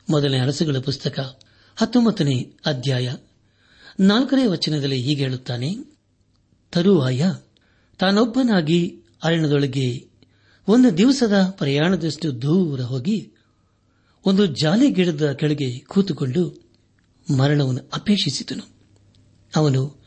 ಮೊದಲನೇ 0.10 0.39
ಅರಸುಗಳ 0.39 0.77
ಪುಸ್ತಕ, 0.77 1.39
ಹತ್ತೊಂಬತ್ತನೇ 1.75 2.53
ಅಧ್ಯಾಯ. 2.65 3.15
ನಾಲ್ಕನೇ 4.00 4.46
ವಚನದಲ್ಲಿ 4.46 5.01
ಹೀಗೆ 5.01 5.24
ಹೇಳುತ್ತಾನೆ, 5.24 5.75
ತರುವಾಯ 6.72 7.34
ತಾನೊಬ್ಬನಾಗಿ 8.00 9.03
ಅರಣ್ಯದೊಳಗೆ 9.23 10.09
ಒಂದು 10.67 10.97
ದಿವಸದ 10.97 11.45
ಪ್ರಯಾಣದಷ್ಟು 11.57 12.41
ದೂರ 12.41 12.81
ಹೋಗಿ 12.81 13.31
ಒಂದು 14.25 14.45
ಜಾಲಿ 14.45 14.91
ಗಿಡದ 14.91 15.31
ಕೆಳಗೆ 15.31 15.79
ಕೂತುಕೊಂಡು 15.79 16.69
ಮರಣವನ್ನು 17.38 17.89
ಅಪೇಕ್ಷಿಸಿದನು. 17.93 18.69
ಅವನು, 19.55 20.03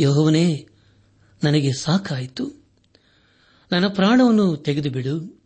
ಯಹೋವನೇ, 0.00 0.66
ನನಗೆ 1.44 1.72
ಸಾಕಾಯಿತು. 1.72 2.64
ನನ್ನ 3.72 3.88
ಪ್ರಾಣವನ್ನು 3.88 4.56
ತೆಗೆದುಬಿಡು. 4.56 5.42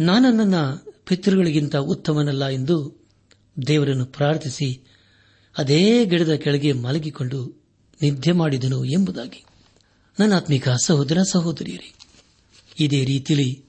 ನಾನು 0.00 0.32
ನನ್ನ 0.32 0.54
ಪಿತೃಗಳಿಗಿಂತ 1.04 1.76
ಉತ್ತಮನಲ್ಲ 1.76 2.48
ಎಂದು 2.48 3.06
ದೇವರನ್ನು 3.66 4.06
ಪ್ರಾರ್ಥಿಸಿ, 4.06 4.84
ಅದೇ 5.58 6.04
ಗಿಡದ 6.04 6.34
ಕೆಳಗೆ 6.34 6.72
ಮಲಗಿಕೊಂಡು 6.72 7.62
ನಿದ್ದೆ 8.02 8.32
ಮಾಡಿದನು 8.32 8.84
ಎಂಬುದಾಗಿ. 8.84 9.44
ನನ್ನ 10.20 10.36
ಆತ್ಮಿಕ 10.36 10.68
ಸಹೋದರ 10.68 11.18
ಸಹೋದರಿಯರೇ 11.30 11.94
ಇದೇ 12.78 13.04
ರೀತಿಯಲ್ಲಿ 13.04 13.64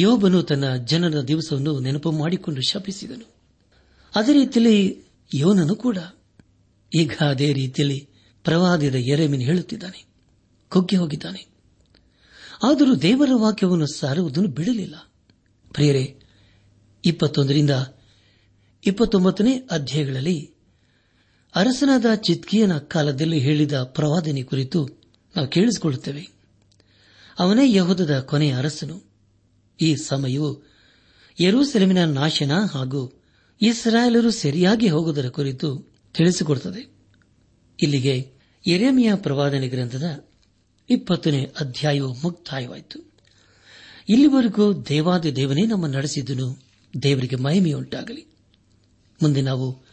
ಯೋಬನು 0.00 0.42
ತನ್ನ 0.42 0.76
ಜನನ 0.76 1.20
ದಿವಸವನ್ನು 1.20 1.80
ನೆನಪು 1.80 2.12
ಮಾಡಿಕೊಂಡು 2.12 2.60
ಶಪಿಸಿದನು. 2.68 3.34
ಅದೇ 4.14 4.32
ರೀತಿಯಲ್ಲಿ 4.32 5.02
ಯೋನನು 5.34 5.74
ಕೂಡ 5.74 5.98
ಈಗ 6.94 7.12
ಅದೇ 7.30 7.52
ರೀತಿಯಲ್ಲಿ 7.52 8.08
ಪ್ರವಾದಿದ 8.44 8.94
ಎರೆಮಿನ್ 8.94 9.42
ಹೇಳುತ್ತಿದ್ದಾನೆ. 9.42 10.04
ಕುಗ್ಗಿ 10.68 10.96
ಹೋಗಿದ್ದಾನೆ. 10.96 11.46
ಆದರೂ 12.62 12.94
ದೇವರ 12.94 13.30
ವಾಕ್ಯವನ್ನು 13.34 13.86
ಸಾರುವುದನ್ನು 13.86 14.48
ಬಿಡಲಿಲ್ಲ. 14.48 14.94
ಪ್ರಿಯರೇ, 15.72 16.20
ಇಪ್ಪತ್ತೊಂದರಿಂದ 17.04 17.70
ಇಪ್ಪತ್ತೊಂಬತ್ತನೇ 18.86 19.68
ಅಧ್ಯಾಯಗಳಲ್ಲಿ 19.70 20.50
ಅರಸನಾದ 21.54 22.04
ಚಿತ್ಕಿಯನ 22.14 22.78
ಕಾಲದಲ್ಲಿ 22.78 23.38
ಹೇಳಿದ 23.38 23.82
ಪ್ರವಾದನೆ 23.82 24.42
ಕುರಿತು 24.42 24.88
ನಾವು 25.36 25.48
ಕೇಳಿಸಿಕೊಳ್ಳುತ್ತೇವೆ. 25.48 26.37
ಅವನೇ 27.38 27.74
ಯಹೋದದ 27.74 28.18
ಕೊನೆಯ 28.18 28.56
ಅರಸನು. 28.56 29.02
ಈ 29.80 29.96
ಸಮಯವು 29.96 30.68
ಯರೂಸೆಲೆಮಿನ 31.40 32.04
ನಾಶನ 32.04 32.52
ಹಾಗೂ 32.70 33.22
ಇಸ್ರಾಯೇಲರು 33.62 34.30
ಸರಿಯಾಗಿ 34.30 34.88
ಹೋಗುವುದರ 34.88 35.28
ಕುರಿತು 35.28 35.94
ತಿಳಿಸಿಕೊಡುತ್ತದೆ. 36.14 36.98
ಇಲ್ಲಿಗೆ 37.82 38.32
ಎರೆಮಿಯ 38.66 39.14
ಪ್ರವಾದನೆ 39.14 39.68
ಗ್ರಂಥದ 39.68 40.28
ಇಪ್ಪತ್ತನೇ 40.90 41.44
ಅಧ್ಯಾಯವು 41.60 42.14
ಮುಕ್ತಾಯವಾಯಿತು. 42.14 43.12
ಇಲ್ಲಿವರೆಗೂ 44.08 44.82
ದೇವಾದಿ 44.82 45.36
ದೇವನೇ 45.36 45.66
ನಮ್ಮ 45.66 45.86
ನಡೆಸಿದ್ದನು 45.86 46.62
ದೇವರಿಗೆ 47.02 47.36
ಮಹಿಮೆಯುಂಟಾಗಲಿ. 47.36 48.26
ಮುಂದೆ 49.22 49.42
ನಾವು 49.42 49.84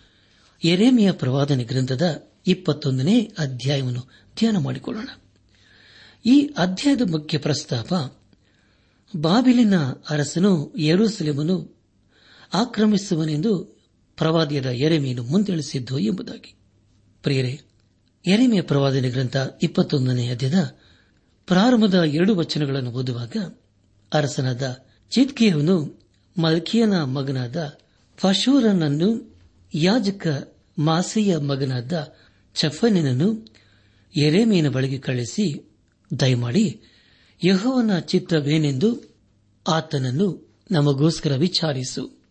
ಎರೇಮಿಯ 0.64 1.12
ಪ್ರವಾದನೆ 1.12 1.64
ಗ್ರಂಥದ 1.64 2.28
ಇಪ್ಪತ್ತೊಂದನೇ 2.48 3.22
ಅಧ್ಯಾಯವನ್ನು 3.38 4.02
ಧ್ಯಾನ 4.38 4.58
ಮಾಡಿಕೊಳ್ಳೋಣ. 4.58 5.08
ಈ 6.26 6.48
ಅಧ್ಯಾಯದ 6.58 7.12
ಮುಖ್ಯ 7.12 7.38
ಪ್ರಸ್ತಾಪ, 7.38 7.94
ಬಾಬಿಲಿನ 9.16 9.80
ಅರಸನು 10.10 10.74
ಯರೂಸಲೇಮನ್ನು 10.78 11.84
ಆಕ್ರಮಿಸುವನೆಂದು 12.54 13.80
ಪ್ರವಾದಿಯದ 14.18 14.66
ಎರೆಮೆಯನ್ನು 14.66 15.24
ಮುಂತಿಳಿಸಿದ್ದು 15.24 16.00
ಎಂಬುದಾಗಿ. 16.00 16.56
ಪ್ರಿಯರೇ 17.24 17.60
ಎರೆಮೆಯ 18.28 18.62
ಪ್ರವಾದನೆ 18.62 19.10
ಗ್ರಂಥ 19.10 19.38
ಇಪ್ಪತ್ತೊಂದನೇ 19.64 20.28
ಅಧ್ಯದ 20.28 20.54
ಪ್ರಾರಂಭದ 21.48 22.04
ಎರಡು 22.04 22.36
ವಚನಗಳನ್ನು 22.36 22.92
ಓದುವಾಗ 22.92 23.38
ಅರಸನಾದ 24.14 24.86
ಚಿತ್ಕಿಯವನು 25.12 26.02
ಮಲ್ಕಿಯನ 26.38 27.04
ಮಗನಾದ 27.04 27.78
ಫಶೂರನನ್ನು, 28.18 29.40
ಯಾಜಕ 29.74 30.54
ಮಾಸೆಯ 30.80 31.38
ಮಗನಾದ 31.38 32.14
ಚಫನಿನನ್ನು 32.56 33.56
ಎರೆಮೀನ 34.18 34.70
ಬಳಿಗೆ 34.70 34.98
ಕಳಿಸಿ 34.98 35.65
ದಯಮಾಡಿ 36.20 36.82
ಯಹೋವನ 37.46 38.00
ಚಿತ್ತವೇನೆಂದು 38.00 39.16
ಆತನನ್ನು 39.68 40.58
ನಮಗೋಸ್ಕರ 40.72 41.36
ವಿಚಾರಿಸು. 41.36 42.22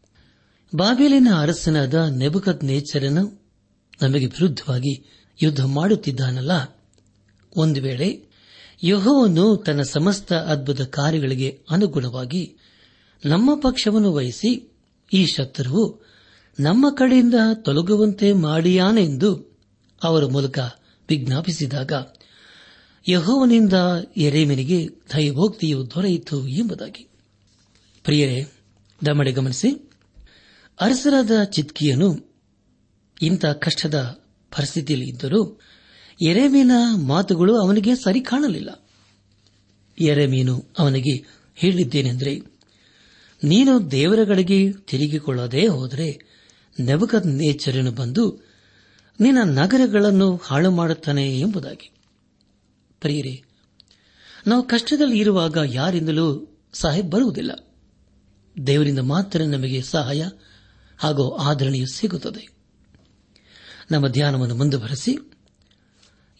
ಬಾಬೇಲಿನ 0.77 1.29
ಅರಸನಾದ 1.39 1.95
ನೆಬಕತ್ 1.95 2.65
ನೇಚರನು 2.65 3.43
ನಮಗೆ 4.03 4.27
ವಿರುದ್ಧವಾಗಿ 4.27 5.23
ಯುದ್ಧ 5.43 5.65
ಮಾಡುತ್ತಿದ್ದಾನಲ್ಲ? 5.65 6.83
ಒಂದು 7.57 7.83
ವೇಳೆ 7.83 8.35
ಯಹೋವನ್ನು 8.85 9.57
ತನ್ನ 9.57 9.83
ಸಮಸ್ತ 9.83 10.33
ಅದ್ಭುತ 10.33 10.81
ಕಾರ್ಯಗಳಿಗೆ 10.81 11.65
ಅನುಗುಣವಾಗಿ 11.71 12.57
ನಮ್ಮ 13.25 13.55
ಪಕ್ಷವನ್ನು 13.55 14.13
ವಹಿಸಿ 14.13 14.73
ಈ 15.13 15.27
ಶತ್ರುವು 15.27 16.05
ನಮ್ಮ 16.61 16.91
ಕಡೆಯಿಂದ 16.91 17.35
ತೊಲಗುವಂತೆ 17.55 18.33
ಮಾಡಿಯಾನೆಂದು 18.33 19.59
ಅವರ 20.03 20.25
ಮೂಲಕ 20.25 20.59
ವಿಜ್ಞಾಪಿಸಿದಾಗ 21.09 21.93
ಯಹೋವನಿಂದ 23.09 23.73
ಎರೇಮಿನಿಗೆ 24.17 24.89
ದೈವೋಕ್ತಿಯು 25.15 25.91
ದೊರೆಯಿತು 25.91 26.49
ಎಂಬುದಾಗಿ. 26.49 27.09
ಪ್ರಿಯರೇ, 28.05 28.47
ದಮಡೆ 29.07 29.33
ಗಮನಿಸಿ. 29.33 29.91
ಅರಸರಾದ 30.81 31.31
ಚಿತ್ಕಿಯನು 31.45 32.35
ಇಂಥ 33.23 33.47
ಕಷ್ಟದ 33.47 34.25
ಪರಿಸ್ಥಿತಿಯಲ್ಲಿ 34.57 35.09
ಇದ್ದರೂ 35.09 35.61
ಎರೆಮೀನ 36.23 36.71
ಮಾತುಗಳು 36.95 37.57
ಅವನಿಗೆ 37.57 37.95
ಸರಿ 37.95 38.21
ಕಾಣಲಿಲ್ಲ. 38.21 38.89
ಎರೆಮೀನು 39.99 40.65
ಅವನಿಗೆ 40.79 41.45
ಹೇಳಿದ್ದೇನೆಂದರೆ, 41.55 42.41
ನೀನು 43.45 43.91
ದೇವರಗಳಿಗೆ 43.91 44.73
ತಿರುಗಿಕೊಳ್ಳದೇ 44.73 45.67
ಹೋದರೆ 45.67 46.19
ನೆಬಕದ 46.81 47.27
ನೇಚರನು 47.27 47.93
ಬಂದು 47.93 48.49
ನಿನ್ನ 49.21 49.59
ನಗರಗಳನ್ನು 49.59 50.37
ಹಾಳು 50.37 50.71
ಮಾಡುತ್ತಾನೆ 50.71 51.41
ಎಂಬುದಾಗಿ. 51.41 51.94
ಪ್ರಿಯರೇ 53.05 53.43
ನಾವು 54.47 54.63
ಕಷ್ಟದಲ್ಲಿ 54.63 55.19
ಇರುವಾಗ 55.19 55.59
ಯಾರಿಂದಲೂ 55.65 56.57
ಸಹಾಯ 56.73 57.03
ಬರುವುದಿಲ್ಲ. 57.03 57.51
ದೇವರಿಂದ 58.67 58.99
ಮಾತ್ರ 58.99 59.43
ನಮಗೆ 59.43 59.83
ಸಹಾಯ 59.83 60.31
ಹಾಗೂ 60.99 61.31
ಆಧರಣೆಯು 61.31 61.87
ಸಿಗುತ್ತದೆ. 61.87 62.49
ನಮ್ಮ 63.91 64.09
ಧ್ಯಾನವನ್ನು 64.09 64.55
ಮುಂದುವರೆಸಿ. 64.55 65.19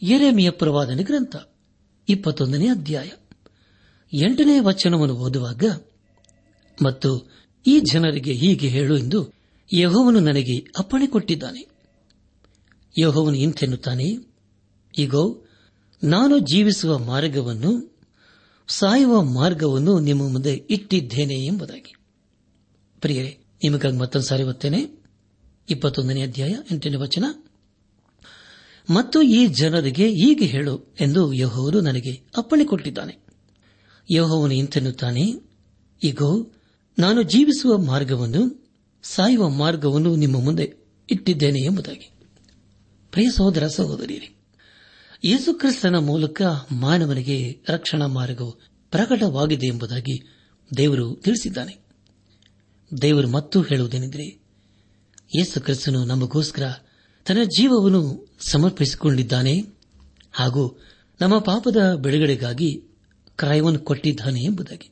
ಎರೆಮಿಯ 0.03 0.51
ಪ್ರವಾದನ 0.51 1.01
ಗ್ರಂಥ 1.03 1.37
ಇಪ್ಪತ್ತೊಂದನೇ 2.09 2.69
ಅಧ್ಯಾಯ. 2.69 3.11
ಎಂಟನೇ 4.13 4.61
ವಚನವನ್ನು 4.61 5.15
ಓದುವಾಗ, 5.15 5.65
ಮತ್ತು 6.83 7.31
ಈ 7.67 7.81
ಜನರಿಗೆ 7.81 8.33
ಹೀಗೆ 8.33 8.69
ಹೇಳು 8.69 8.99
ಎಂದು 8.99 9.33
ಯಹೋವನು 9.73 10.21
ನನಗೆ 10.21 10.59
ಅಪ್ಪಣೆ 10.79 11.07
ಕೊಟ್ಟಿದ್ದಾನೆ. 11.07 11.67
ಯಹೋವನು 13.01 13.37
ಇಂತೆನ್ನುತ್ತಾನೆ 13.37 14.17
ಈಗೋ 14.99 15.44
ನಾನು 16.03 16.39
ಜೀವಿಸುವ 16.39 16.99
ಮಾರ್ಗವನ್ನು, 16.99 17.97
ಸಾಯುವ 18.69 19.23
ಮಾರ್ಗವನ್ನು 19.23 19.99
ನಿಮ್ಮ 19.99 20.29
ಮುಂದೆ 20.29 20.55
ಇಟ್ಟಿದ್ದೇನೆ 20.71 21.35
ಎಂಬುದಾಗಿ. 21.35 21.95
ಪ್ರಿಯರೇ, 23.01 23.39
ನಿಮಗಾಗಿ 23.63 23.97
ಮತ್ತೊಂದು 23.97 24.27
ಸಾರಿ 24.27 24.43
ಓದ್ತೇನೆ 24.43 25.05
ಇಪ್ಪತ್ತೊಂದನೇ 25.71 26.23
ಅಧ್ಯಾಯ, 26.23 26.55
ಎಂಟನೇ 26.73 26.97
ವಚನ. 26.97 27.25
ಮತ್ತು 28.91 29.23
ಈ 29.23 29.47
ಜನರಿಗೆ 29.47 30.09
ಹೀಗೆ 30.09 30.45
ಹೇಳು 30.45 30.95
ಎಂದು 31.01 31.33
ಯಹೋವನು 31.33 31.81
ನನಗೆ 31.81 32.13
ಅಪ್ಪಣೆ 32.37 32.65
ಕೊಟ್ಟಿದ್ದಾನೆ 32.65 33.19
ಯಹೋವನು 34.11 34.55
ಇಂತೆನ್ನುತ್ತಾನೆ 34.55 35.35
ಈಗೋ 36.05 36.53
ನಾನು 36.99 37.23
ಜೀವಿಸುವ 37.23 37.79
ಮಾರ್ಗವನ್ನು, 37.79 38.69
ಸಾಯುವ 39.03 39.49
ಮಾರ್ಗವನ್ನು 39.49 40.17
ನಿಮ್ಮ 40.17 40.45
ಮುಂದೆ 40.45 40.75
ಇಟ್ಟಿದ್ದೇನೆ 41.11 41.61
ಎಂಬುದಾಗಿ. 41.61 42.11
ಪ್ರಿಯ 43.11 43.31
ಸಹೋದರ 43.31 43.67
ಸಹೋದರಿಯರೇ 43.67 44.31
ಯೇಸುಕ್ರಿಸ್ತನ 45.27 45.97
ಮೂಲಕ 45.97 46.43
ಮಾನವನಿಗೆ 46.73 47.61
ರಕ್ಷಣಾ 47.69 48.07
ಮಾರ್ಗವು 48.07 48.53
ಪ್ರಕಟವಾಗಿದೆ 48.91 49.67
ಎಂಬುದಾಗಿ 49.67 50.45
ದೇವರು 50.77 51.15
ತಿಳಿಸಿದ್ದಾನೆ. 51.15 51.79
ದೇವರು 53.03 53.29
ಮತ್ತೂ 53.29 53.63
ಹೇಳುವುದೇನೆಂದರೆ, 53.63 54.25
ಯೇಸು 55.37 55.61
ಕ್ರಿಸ್ತನು 55.61 56.05
ನಮಗೋಸ್ಕರ 56.05 56.73
ತನ್ನ 57.27 57.43
ಜೀವವನ್ನು 57.45 58.27
ಸಮರ್ಪಿಸಿಕೊಂಡಿದ್ದಾನೆ 58.41 59.63
ಹಾಗೂ 60.33 60.83
ನಮ್ಮ 61.21 61.39
ಪಾಪದ 61.39 61.95
ಬಿಡುಗಡೆಗಾಗಿ 61.95 62.83
ಕ್ರಾಯವನ್ನು 63.37 63.81
ಕೊಟ್ಟಿದ್ದಾನೆ 63.81 64.41
ಎಂಬುದಾಗಿ. 64.43 64.91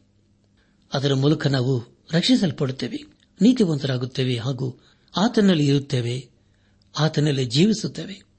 ಅದರ 0.93 1.15
ಮೂಲಕ 1.15 1.47
ನಾವು 1.47 2.05
ರಕ್ಷಿಸಲ್ಪಡುತ್ತೇವೆ, 2.13 3.05
ನೀತಿವಂತರಾಗುತ್ತೇವೆ 3.41 4.37
ಹಾಗೂ 4.37 4.81
ಆತನಲ್ಲಿ 5.17 5.67
ಇರುತ್ತೇವೆ, 5.67 6.29
ಆತನಲ್ಲಿ 6.99 7.45
ಜೀವಿಸುತ್ತೇವೆ. 7.45 8.32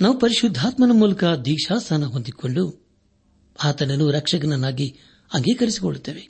ನಾವು 0.00 0.18
ಪರಿಶುದ್ಧಾತ್ಮನ 0.18 0.90
ಮೂಲಕ 0.92 1.24
ದೀಕ್ಷಾಸ್ಥಾನ 1.24 2.04
ಹೊಂದಿಕೊಂಡು 2.04 2.86
ಆತನನ್ನು 3.64 4.10
ರಕ್ಷಕನನ್ನಾಗಿ 4.10 4.98
ಅಂಗೀಕರಿಸಿಕೊಳ್ಳುತ್ತೇವೆ. 5.34 6.28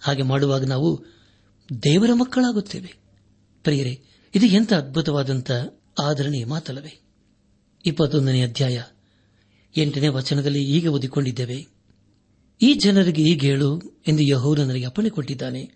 ಹಾಗೆ 0.00 0.22
ಮಾಡುವಾಗ 0.22 0.64
ನಾವು 0.64 1.04
ದೇವರ 1.82 2.10
ಮಕ್ಕಳಾಗುತ್ತೇವೆ. 2.14 2.94
ಪ್ರಿಯರೇ, 3.62 4.02
ಇದು 4.34 4.46
ಎಂಥ 4.46 4.72
ಅದ್ಭುತವಾದಂಥ 4.72 5.50
ಆದರಣೆಯ 6.02 6.44
ಮಾತಲ್ಲವೇ. 6.44 7.00
ಇಪ್ಪತ್ತೊಂದನೇ 7.86 8.42
ಅಧ್ಯಾಯ 8.42 8.82
ಎಂಟನೇ 9.76 10.08
ವಚನದಲ್ಲಿ 10.08 10.64
ಈಗ 10.64 10.86
ಓದಿಕೊಂಡಿದ್ದೇವೆ. 10.86 11.66
ಈ 12.62 12.74
ಜನರಿಗೆ 12.74 13.22
ಈಗ 13.22 13.40
ಹೇಳು 13.40 13.82
ಎಂದು 14.08 14.22
ಯಹೋನು 14.22 14.64
ನನಗೆ 14.64 14.86
ಅಪ್ಪಣೆ 14.86 15.10
ಕೊಟ್ಟಿದ್ದಾನೆ. 15.10 15.70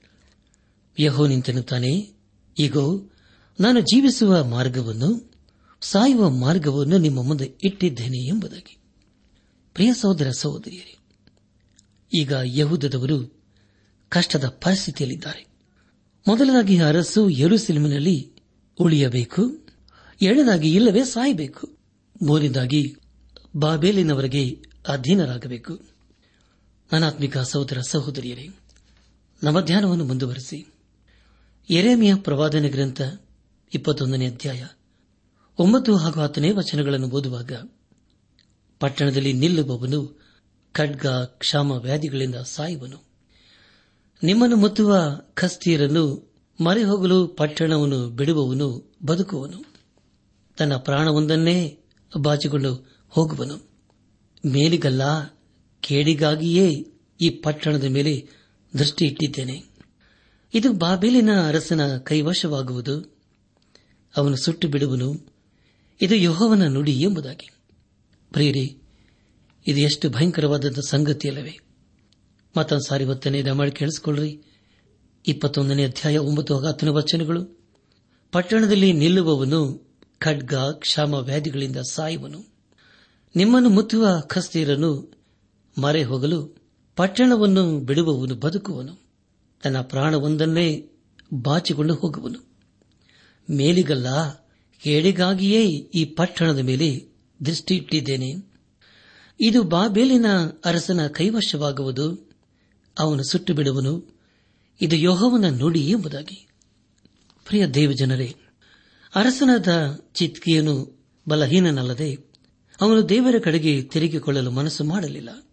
ಯಹೋ 1.01 1.27
ನಿಂತೆನ್ನುತ್ತಾನೆ 1.27 2.13
ಈಗೋ 2.59 3.11
ನಾನು 3.61 3.81
ಜೀವಿಸುವ 3.81 4.45
ಮಾರ್ಗವನ್ನು 4.45 5.28
ಸಾಯುವ 5.81 6.31
ಮಾರ್ಗವನ್ನು 6.31 6.99
ನಿಮ್ಮ 6.99 7.23
ಮುಂದೆ 7.23 7.55
ಇಟ್ಟಿದ್ದೇನೆ 7.63 8.19
ಎಂಬುದಾಗಿ. 8.19 8.79
ಪ್ರಿಯ 9.75 9.95
ಸಹೋದರ 9.95 10.31
ಸಹೋದರಿಯರೇ, 10.31 10.99
ಈಗ 12.19 12.33
ಯಹೂದದವರು 12.45 13.43
ಕಷ್ಟದ 14.09 14.49
ಪರಿಸ್ಥಿತಿಯಲ್ಲಿದ್ದಾರೆ. 14.49 15.47
ಮೊದಲನಾಗಿ 16.29 16.79
ಅರಸು 16.79 17.29
ಯರುಸಿಲಿಮಿನಲ್ಲಿ 17.29 18.33
ಉಳಿಯಬೇಕು 18.81 19.67
ಎರಡನಾಗಿ 20.23 20.75
ಇಲ್ಲವೇ 20.75 21.05
ಸಾಯಬೇಕು, 21.05 21.77
ಮೂರನೇದಾಗಿ 22.23 22.97
ಬಾಬೇಲಿನವರಿಗೆ 23.57 24.61
ಅಧೀನರಾಗಬೇಕು. 24.89 25.81
ಅನಾತ್ಮಿಕ 26.93 27.39
ಸಹೋದರ 27.39 27.81
ಸಹೋದರಿಯರೇ 27.81 28.49
ನಮ್ಮ 29.43 29.61
ಧ್ಯಾನವನ್ನು 29.61 30.05
ಮುಂದುವರೆಸಿ. 30.05 30.67
ಎರೆಮಿಯ 31.71 32.15
ಪ್ರವಾದನೆ 32.15 32.69
ಗ್ರಂಥ 32.69 33.03
ಇಪ್ಪತ್ತೊಂದನೇ 33.75 34.27
ಅಧ್ಯಾಯ 34.27 34.67
ಒಂಬತ್ತು 35.59 35.97
ಹಾಗೂ 35.97 36.21
ಹತ್ತನೇ 36.21 36.51
ವಚನಗಳನ್ನು 36.51 37.09
ಓದುವಾಗ 37.09 37.53
ಪಟ್ಟಣದಲ್ಲಿ 38.81 39.33
ನಿಲ್ಲುವವನು 39.33 40.21
ಖಡ್ಗ, 40.73 41.07
ಕ್ಷಾಮ 41.07 41.73
ವ್ಯಾಧಿಗಳಿಂದ 41.73 42.35
ಸಾಯುವನು. 42.35 43.05
ನಿಮ್ಮನ್ನು 44.23 44.57
ಮುತ್ತುವ 44.57 44.97
ಖಸ್ತಿಯರನ್ನು 45.35 46.33
ಮರೆ 46.65 46.85
ಹೋಗಲು 46.85 47.29
ಪಟ್ಟಣವನ್ನು 47.29 48.09
ಬಿಡುವವನು 48.09 48.97
ಬದುಕುವನು. 49.07 49.73
ತನ್ನ 50.57 50.77
ಪ್ರಾಣವೊಂದನ್ನೇ 50.77 51.79
ಬಾಚಿಕೊಂಡು 52.21 53.01
ಹೋಗುವನು. 53.09 53.57
ಮೇಲಿಗಲ್ಲ, 54.47 55.03
ಕೇಡಿಗಾಗಿಯೇ 55.81 56.87
ಈ 57.21 57.31
ಪಟ್ಟಣದ 57.31 57.85
ಮೇಲೆ 57.85 58.29
ದೃಷ್ಟಿ 58.79 59.05
ಇಟ್ಟಿದ್ದೇನೆ 59.05 59.65
ಇದು 60.55 60.73
ಬಾಬೇಲಿನ 60.73 61.49
ಅರಸನ 61.49 61.97
ಕೈವಶವಾಗುವುದು. 61.97 63.17
ಅವನು 64.17 64.37
ಸುಟ್ಟು 64.37 64.69
ಬಿಡುವನು. 64.69 65.38
ಇದು 66.01 66.15
ಯಹೋವನ 66.15 66.67
ನುಡಿ 66.67 66.93
ಎಂಬುದಾಗಿ. 66.93 67.51
ಪ್ರಿಯರಿ, 68.31 68.83
ಇದು 69.67 69.81
ಎಷ್ಟು 69.81 70.11
ಭಯಂಕರವಾದಂಥ 70.11 70.79
ಸಂಗತಿಯಲ್ಲವೇ 70.79 71.59
ಮತ್ತೊಂದು 72.57 72.89
ಸಾರಿ 72.89 73.05
ಒತ್ತನೆ 73.05 73.43
ದಮಾಳಿ 73.43 73.71
ಕೇಳಿಸಿಕೊಳ್ಳ್ರಿ. 73.71 74.43
ಇಪ್ಪತ್ತೊಂದನೇ 75.27 75.85
ಅಧ್ಯಾಯ 75.85 76.19
ಒಂಬತ್ತು 76.19 76.59
ಹತ್ತನೇ 76.59 76.91
ವಚನಗಳು. 76.91 77.61
ಪಟ್ಟಣದಲ್ಲಿ 78.33 78.93
ನಿಲ್ಲುವವನು 78.93 79.89
ಖಡ್ಗ, 80.19 80.55
ಕ್ಷಾಮ 80.55 81.15
ವ್ಯಾಧಿಗಳಿಂದ 81.15 81.77
ಸಾಯುವನು. 81.77 82.45
ನಿಮ್ಮನ್ನು 83.37 83.69
ಮುತ್ತುವ 83.69 84.07
ಖಸ್ತೀರನ್ನು 84.21 85.23
ಮರೆ 85.79 86.05
ಹೋಗಲು 86.05 86.63
ಪಟ್ಟಣವನ್ನು 86.97 87.81
ಬಿಡುವವನು 87.81 88.35
ಬದುಕುವನು. 88.35 89.03
ತನ್ನ 89.63 89.81
ಪ್ರಾಣವೊಂದನ್ನೇ 89.81 90.91
ಬಾಚಿಕೊಂಡು 91.35 91.95
ಹೋಗುವನು. 91.95 92.49
ಮೇಲಿಗಲ್ಲ 93.51 94.07
ಕೇಡಿಗಾಗಿಯೇ 94.83 95.67
ಈ 95.71 96.05
ಪಟ್ಟಣದ 96.05 96.59
ಮೇಲೆ 96.59 97.07
ದೃಷ್ಟಿ 97.45 97.77
ಇಟ್ಟಿದ್ದೇನೆ 97.77 98.49
ಇದು 99.41 99.63
ಬಾಬೇಲಿನ 99.63 100.27
ಅರಸನ 100.65 101.07
ಕೈವಶವಾಗುವುದು. 101.07 102.31
ಅವನು 102.99 103.23
ಸುಟ್ಟು 103.31 103.55
ಬಿಡುವನು 103.55 104.19
ಇದು 104.81 104.97
ಯೋಹವನ 104.97 105.45
ನುಡಿ 105.49 105.81
ಎಂಬುದಾಗಿ. 105.81 106.49
ಪ್ರಿಯ 107.45 107.67
ದೇವಜನರೇ, 107.67 108.35
ಅರಸನಾದ 109.15 109.69
ಚಿತ್ಕಿಯನು 110.15 110.99
ಬಲಹೀನನಲ್ಲದೆ 111.29 112.15
ಅವನು 112.81 113.09
ದೇವರ 113.09 113.35
ಕಡೆಗೆ 113.39 113.83
ತಿರುಗಿಕೊಳ್ಳಲು 113.83 114.51
ಮನಸ್ಸು 114.51 114.85
ಮಾಡಲಿಲ್ಲ. 114.85 115.47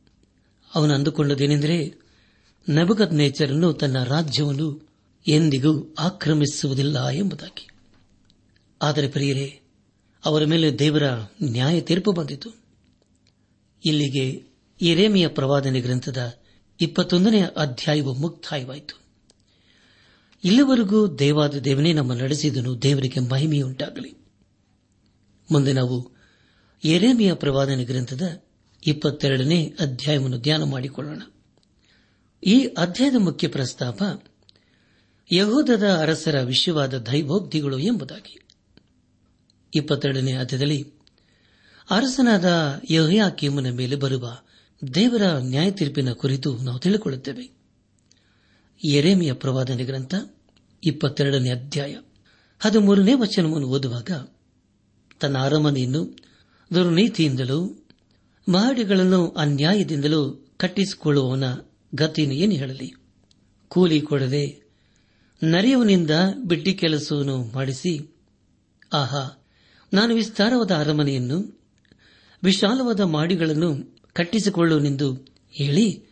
ಅವನು 0.76 0.94
ಅಂದುಕೊಂಡದೇನೆಂದರೆ 0.94 2.06
ನಬಗದ್ 2.70 3.14
ನೇಚರನ್ನು 3.14 3.74
ತನ್ನ 3.74 4.04
ರಾಜ್ಯವನ್ನು 4.04 4.88
ಎಂದಿಗೂ 5.28 5.96
ಆಕ್ರಮಿಸುವುದಿಲ್ಲ 6.00 7.10
ಎಂಬುದಾಗಿ. 7.10 7.68
ಆದರೆ 8.82 9.08
ಪ್ರಿಯರೇ, 9.08 9.62
ಅವರ 10.26 10.46
ಮೇಲೆ 10.46 10.80
ದೇವರ 10.80 11.04
ನ್ಯಾಯ 11.44 11.82
ತೀರ್ಪು 11.82 12.12
ಬಂದಿತು. 12.12 12.50
ಇಲ್ಲಿಗೆ 13.86 14.44
ಎರೇಮಿಯ 14.82 15.28
ಪ್ರವಾದನೆ 15.28 15.82
ಗ್ರಂಥದ 15.82 16.40
ಇಪ್ಪತ್ತೊಂದನೇ 16.82 17.42
ಅಧ್ಯಾಯವು 17.42 18.14
ಮುಕ್ತಾಯವಾಯಿತು. 18.14 19.02
ಇಲ್ಲಿವರೆಗೂ 20.44 21.08
ದೇವಾದ 21.08 21.56
ದೇವನೇ 21.56 21.94
ನಮ್ಮ 21.94 22.14
ನಡೆಸಿದನು, 22.14 22.82
ದೇವರಿಗೆ 22.82 23.20
ಮಹಿಮೆಯುಂಟಾಗಲಿ. 23.20 24.14
ಮುಂದೆ 25.52 25.74
ನಾವು 25.74 26.12
ಎರೇಮಿಯ 26.84 27.34
ಪ್ರವಾದನೆ 27.34 27.84
ಗ್ರಂಥದ 27.84 28.44
ಇಪ್ಪತ್ತೆರಡನೇ 28.88 29.74
ಅಧ್ಯಾಯವನ್ನು 29.80 30.38
ಧ್ಯಾನ 30.38 30.64
ಮಾಡಿಕೊಳ್ಳೋಣ. 30.64 31.22
ಈ 32.44 32.66
ಅಧ್ಯಾಯದ 32.66 33.16
ಮುಖ್ಯ 33.16 33.48
ಪ್ರಸ್ತಾಪ, 33.48 34.04
ಯಹೋದದ 35.32 35.84
ಅರಸರ 35.84 36.42
ವಿಷಯವಾದ 36.42 36.98
ದೈವೋಕ್ತಿಗಳು 36.98 37.80
ಎಂಬುದಾಗಿ. 37.80 38.45
ಇಪ್ಪತ್ತೆರಡನೇ 39.76 40.34
ಅಧ್ಯದಲ್ಲಿ 40.34 40.94
ಅರಸನಾದ 41.90 42.46
ಯಹಯಾಕೀಮನ 42.90 43.70
ಮೇಲೆ 43.70 43.96
ಬರುವ 43.96 44.38
ದೇವರ 44.96 45.22
ನ್ಯಾಯ 45.22 45.72
ತೀರ್ಪಿನ 45.72 46.12
ಕುರಿತು 46.12 46.58
ನಾವು 46.58 46.80
ತಿಳಿಕೊಳ್ಳುತ್ತೇವೆ. 46.80 47.52
ಎರೇಮಿಯ 48.88 49.34
ಪ್ರವಾದನೆ 49.34 49.84
ಗ್ರಂಥ 49.84 50.16
ಇಪ್ಪತ್ತೆರಡನೇ 50.84 51.50
ಅಧ್ಯಾಯ 51.50 51.96
ಹದಿಮೂರನೇ 52.60 53.14
ವಚನವನ್ನು 53.14 53.68
ಓದುವಾಗ, 53.68 54.12
ತನ್ನ 55.20 55.38
ಅರಮನೆಯನ್ನು 55.38 56.18
ದುರ್ನೀತಿಯಿಂದಲೂ 56.74 57.86
ಮಹಡಿಗಳನ್ನು 58.50 59.28
ಅನ್ಯಾಯದಿಂದಲೂ 59.28 60.48
ಕಟ್ಟಿಸಿಕೊಳ್ಳುವವನ 60.58 61.44
ಗತಿಯನ್ನು 61.96 62.36
ಏನು 62.36 62.52
ಹೇಳಲಿ. 62.52 62.94
ಕೂಲಿ 63.68 64.02
ಕೊಡದೆ 64.02 64.72
ನರಿಯವನಿಂದ 65.44 66.12
ಬಿಟ್ಟಿ 66.46 66.74
ಕೆಲಸವನ್ನು 66.74 67.44
ಮಾಡಿಸಿ, 67.44 68.16
ಆಹಾ 68.94 69.45
ನಾನು 69.96 70.16
ವಿಸ್ತಾರವಾದ 70.16 70.72
ಅರಮನೆಯನ್ನು, 70.72 71.68
ವಿಶಾಲವಾದ 72.44 73.02
ಮಾಡಿಗಳನ್ನು 73.02 73.98
ಕಟ್ಟಿಸಿಕೊಳ್ಳುವನೆಂದು 74.14 75.14
ಹೇಳಿ 75.52 76.04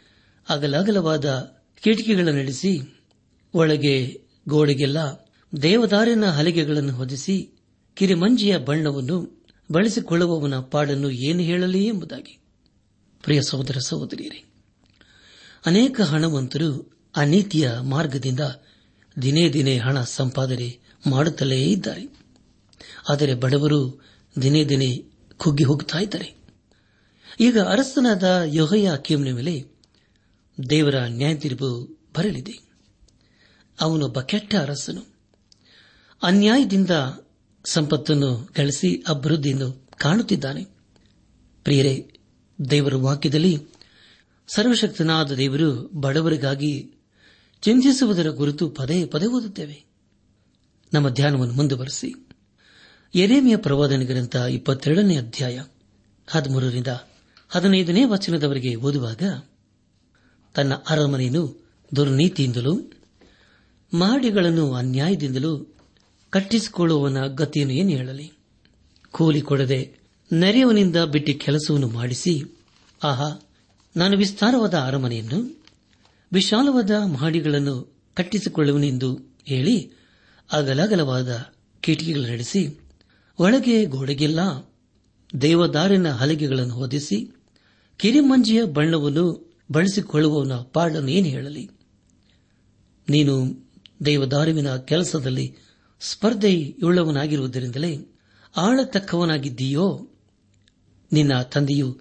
ಅಗಲಗಲವಾದ 0.49 1.55
ಕಿಟಕಿಗಳ 1.83 2.27
ನಡೆಸಿ, 2.27 2.79
ಒಳಗೆ 3.53 4.21
ಗೋಡೆಗೆಲ್ಲ 4.47 4.97
ದೇವದಾರಿನ 5.61 6.25
ಹಲಿಗೆಗಳನ್ನು 6.25 6.93
ಹೊದಿಸಿ, 6.93 7.49
ಕಿರಿಮಂಜಿಯ 7.95 8.57
ಬಣ್ಣವನ್ನು 8.57 9.43
ಬಳಸಿಕೊಳ್ಳುವವನ 9.71 10.59
ಪಾಡನ್ನು 10.59 11.09
ಏನು 11.09 11.39
ಹೇಳಲಿ 11.39 11.85
ಎಂಬುದಾಗಿ. 11.85 12.39
ಪ್ರಿಯ 13.23 13.41
ಸಹೋದರ 13.41 13.77
ಸಹೋದರಿಯರೇ, 13.85 14.43
ಅನೇಕ 15.65 16.01
ಹಣವಂತರು 16.01 16.93
ಅನೀತಿಯ 17.15 17.71
ಮಾರ್ಗದಿಂದ 17.81 18.39
ದಿನೇ 19.21 19.49
ದಿನೇ 19.49 19.77
ಹಣ 19.77 20.01
ಸಂಪಾದನೆ 20.01 20.79
ಮಾಡುತ್ತಲೇ 21.09 21.61
ಇದ್ದಾರೆ. 21.61 22.22
ಆದರೆ 23.09 23.35
ಬಡವರು 23.35 24.01
ದಿನೇ 24.41 24.65
ದಿನೇ 24.65 25.05
ಕುಗ್ಗಿ 25.37 25.63
ಹೋಗುತ್ತಾ 25.63 25.99
ಇದ್ದಾರೆ. 25.99 26.43
ಈಗ 27.39 27.59
ಅರಸನಾದ 27.59 28.23
ಯೋಹಯ್ಯ 28.45 28.91
ಅಕೀಮ್ನ 28.91 29.31
ಮೇಲೆ 29.31 29.65
ದೇವರ 30.69 30.95
ನ್ಯಾಯ 30.95 31.35
ತೀರ್ಪು 31.35 31.97
ಬರಲಿದೆ. 32.17 32.69
ಅವನೊಬ್ಬ 33.81 34.21
ಕೆಟ್ಟ 34.21 34.55
ಅರಸನು. 34.55 35.13
ಅನ್ಯಾಯದಿಂದ 36.23 36.89
ಸಂಪತ್ತನ್ನು 37.65 38.49
ಗಳಿಸಿ 38.57 39.03
ಅಭಿವೃದ್ಧಿಯನ್ನು 39.07 39.87
ಕಾಣುತ್ತಿದ್ದಾನೆ. 39.97 40.63
ಪ್ರಿಯರೇ, 41.63 42.13
ದೇವರ 42.69 42.95
ವಾಕ್ಯದಲ್ಲಿ 42.95 43.67
ಸರ್ವಶಕ್ತನಾದ 44.47 45.31
ದೇವರು 45.31 45.91
ಬಡವರಿಗಾಗಿ 45.93 46.93
ಚಿಂತಿಸುವುದರ 47.61 48.29
ಕುರಿತು 48.29 48.69
ಪದೇ 48.69 49.05
ಪದೇ 49.05 49.25
ಓದುತ್ತೇವೆ. 49.25 49.85
ನಮ್ಮ 50.93 51.09
ಧ್ಯಾನವನ್ನು 51.09 51.53
ಮುಂದುವರೆಸಿ. 51.53 52.27
ಎರೇಮಿಯ 53.15 53.57
ಪ್ರವಾದನ 53.57 54.01
ಗ್ರಂಥ 54.01 54.35
ಇಪ್ಪತ್ತೆರಡನೇ 54.35 55.17
ಅಧ್ಯಾಯ 55.17 55.61
ಹದಿಮೂರರಿಂದ 56.27 56.87
ಹದಿನೈದನೇ 57.49 58.03
ವಚನದವರೆಗೆ 58.05 58.75
ಓದುವಾಗ, 58.75 59.43
ತನ್ನ 60.55 60.73
ಅರಮನೆಯನ್ನು 60.89 61.65
ದುರ್ನೀತಿಯಿಂದಲೂ 61.95 62.73
ಮಹಡಿಗಳನ್ನು 63.93 64.73
ಅನ್ಯಾಯದಿಂದಲೂ 64.73 65.75
ಕಟ್ಟಿಸಿಕೊಳ್ಳುವವನ 66.29 67.27
ಗತಿಯನ್ನು 67.27 67.73
ಏನು 67.73 67.89
ಹೇಳಲಿ? 67.89 68.31
ಕೂಲಿ 69.11 69.41
ಕೊಡದೆ 69.41 69.97
ನೆರೆಯವನಿಂದ 70.33 70.97
ಬಿಟ್ಟಿ 70.97 71.33
ಕೆಲಸವನ್ನು 71.33 71.87
ಮಾಡಿಸಿ, 71.87 72.43
ಆಹಾ, 73.03 73.47
ನಾನು 73.97 74.17
ವಿಸ್ತಾರವಾದ 74.17 74.73
ಅರಮನೆಯನ್ನು, 74.73 75.63
ವಿಶಾಲವಾದ 76.33 76.91
ಮಹಡಿಗಳನ್ನು 76.91 77.95
ಕಟ್ಟಿಸಿಕೊಳ್ಳುವನೆಂದು 78.13 79.17
ಹೇಳಿ 79.45 79.91
ಅಗಲಗಲವಾದ 80.51 81.45
ಕಿಟಕಿಗಳು 81.81 82.23
ನಡೆಸಿ 82.23 82.82
ಒಳಗೆ 83.39 83.85
ಗೋಡೆಗೆಲ್ಲ, 83.85 84.39
ದೇವದಾರಿನ 85.41 86.11
ಹಲಗೆಗಳನ್ನು 86.11 86.73
ಹೊದಿಸಿ, 86.73 87.35
ಕಿರಿಮಂಜಿಯ 87.97 88.63
ಬಣ್ಣವನ್ನು 88.63 89.53
ಬಳಸಿಕೊಳ್ಳುವವನ 89.71 90.53
ಪಾಡನ್ನು 90.53 91.09
ಏನು 91.09 91.27
ಹೇಳಲಿ? 91.27 91.69
ನೀನು 93.09 93.63
ದೇವದಾರುವಿನ 94.05 94.75
ಕೆಲಸದಲ್ಲಿ 94.75 95.55
ಸ್ಪರ್ಧೆಯುಳ್ಳವನಾಗಿರುವುದರಿಂದಲೇ 95.99 97.97
ಆಳತಕ್ಕವನಾಗಿದ್ದೀಯೋ? 98.57 100.07
ನಿನ್ನ 101.11 101.41
ತಂದೆಯು 101.41 101.99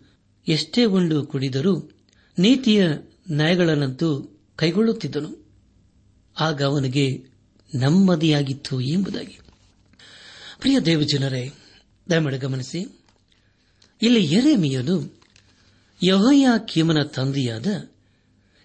ಎಷ್ಟೇ 0.48 0.84
ಉಂಡು 0.84 1.26
ಕುಡಿದರೂ 1.26 1.90
ನೀತಿಯ 2.38 2.88
ನ್ಯಾಯಗಳನ್ನಂತೂ 3.30 4.38
ಕೈಗೊಳ್ಳುತ್ತಿದ್ದನು. 4.56 5.46
ಆಗ 6.40 6.62
ಅವನಿಗೆ 6.62 7.24
ನಮ್ಮದಿಯಾಗಿತ್ತು 7.74 8.80
ಎಂಬುದಾಗಿ. 8.80 9.41
ಪ್ರಿಯ 10.62 10.80
ದೇವಜನರೇ, 10.80 11.52
ದಯಮಾಡಿ 12.10 12.38
ಗಮನಿಸಿ. 12.38 12.98
ಇಲ್ಲಿ 14.02 14.24
ಎರೆಮಿಯನು 14.24 15.20
ಯಹಯ 16.02 16.46
ಕೀಮನ 16.66 17.02
ತಂದೆಯಾದ 17.02 17.66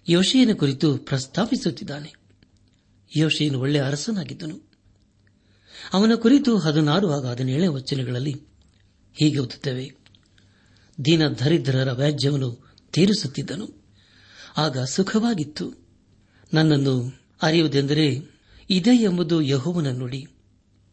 ಯೋಶಿಯನ 0.09 0.53
ಕುರಿತು 0.53 0.97
ಪ್ರಸ್ತಾಪಿಸುತ್ತಿದ್ದಾನೆ. 0.97 2.13
ಯೋಶಿಯನು 3.17 3.59
ಒಳ್ಳೆಯ 3.59 3.81
ಅರಸನಾಗಿದ್ದನು. 3.81 4.69
ಅವನ 5.93 6.13
ಕುರಿತು 6.15 6.57
ಹದಿನಾರು 6.57 7.11
ಹಾಗೂ 7.11 7.27
ಹದಿನೇಳನೇ 7.27 7.67
ವಚನಗಳಲ್ಲಿ 7.67 8.41
ಹೀಗೆ 9.13 9.37
ಓದುತ್ತೇವೆ, 9.37 9.91
ದೀನ 11.05 11.27
ದರಿದ್ರರ 11.27 11.91
ವ್ಯಾಜ್ಯವನ್ನು 11.91 12.75
ತೀರಿಸುತ್ತಿದ್ದನು, 12.91 13.85
ಆಗ 14.57 14.79
ಸುಖವಾಗಿತ್ತು. 14.79 15.87
ನನ್ನನ್ನು 16.53 17.19
ಅರಿಯುವುದೆಂದರೆ 17.41 18.21
ಇದೆ 18.69 19.03
ಎಂಬುದು 19.03 19.41
ಯಹೋವನ 19.41 19.87
ನುಡಿ. 19.87 20.27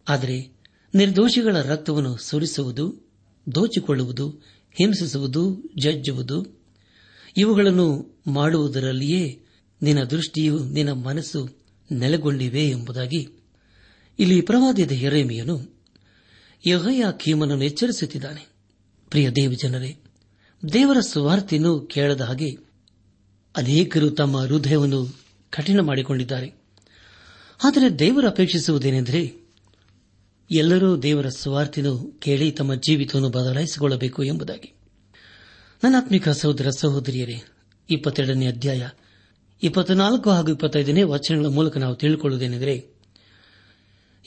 ಆದರೆ 0.08 0.53
ನಿರ್ದೋಷಿಗಳ 0.94 1.60
ರಕ್ತವನ್ನು 1.60 2.16
ಸುರಿಸುವುದು, 2.16 3.12
ದೋಚಿಕೊಳ್ಳುವುದು, 3.54 4.28
ಹಿಂಸಿಸುವುದು, 4.72 5.62
ಜಜ್ಜುವುದು, 5.78 6.64
ಇವುಗಳನ್ನು 7.36 8.18
ಮಾಡುವುದರಲ್ಲಿಯೇ 8.26 9.44
ನಿನ್ನ 9.82 10.04
ದೃಷ್ಟಿಯು 10.04 10.58
ನಿನ್ನ 10.58 10.92
ಮನಸ್ಸು 10.92 11.48
ನೆಲೆಗೊಂಡಿವೆ 11.92 12.70
ಎಂಬುದಾಗಿ 12.70 13.28
ಇಲ್ಲಿ 14.18 14.40
ಪ್ರವಾದಿದ 14.40 14.92
ಎರೇಮಿಯನು 14.92 15.82
ಯಹಯ 16.66 17.04
ಕೀಮನನ್ನು 17.16 17.64
ಎಚ್ಚರಿಸುತ್ತಿದ್ದಾನೆ. 17.64 18.48
ಪ್ರಿಯ 19.10 19.30
ದೇವಜನರೇ, 19.30 19.96
ದೇವರ 20.72 21.00
ಸುವಾರ್ತೆಯನ್ನು 21.00 21.80
ಕೇಳದ 21.80 22.20
ಹಾಗೆ 22.20 22.50
ಅನೇಕರು 23.56 24.10
ತಮ್ಮ 24.10 24.40
ಹೃದಯವನ್ನು 24.40 25.16
ಕಠಿಣ 25.50 25.80
ಮಾಡಿಕೊಂಡಿದ್ದಾರೆ. 25.80 26.52
ಆದರೆ 27.64 27.98
ದೇವರು 27.98 28.28
ಅಪೇಕ್ಷಿಸುವುದೇನೆಂದರೆ 28.28 29.43
ಎಲ್ಲರೂ 30.50 30.96
ದೇವರ 30.96 31.28
ಸ್ವಾರ್ಥಿನ 31.28 31.86
ಕೇಳಿ 32.18 32.52
ತಮ್ಮ 32.52 32.74
ಜೀವಿತವನ್ನು 32.74 33.28
ಬದಲಾಯಿಸಿಕೊಳ್ಳಬೇಕು 33.28 34.24
ಎಂಬುದಾಗಿ. 34.24 34.74
ನನ್ನಾತ್ಮಿಕ 35.84 36.28
ಸಹೋದರ 36.28 36.70
ಸಹೋದರಿಯರೇ, 36.70 37.42
ಇಪ್ಪತ್ತೆರಡನೇ 37.90 38.46
ಅಧ್ಯಾಯ, 38.46 38.88
ಇಪ್ಪತ್ನಾಲ್ಕು 39.62 40.30
ಹಾಗೂ 40.30 40.52
ಇಪ್ಪತ್ತೈದನೇ 40.52 41.02
ವಚನಗಳ 41.02 41.46
ಮೂಲಕ 41.46 41.76
ನಾವು 41.76 41.94
ತಿಳಿಕೊಳ್ಳುವುದೇನೆಂದರೆ 41.94 42.94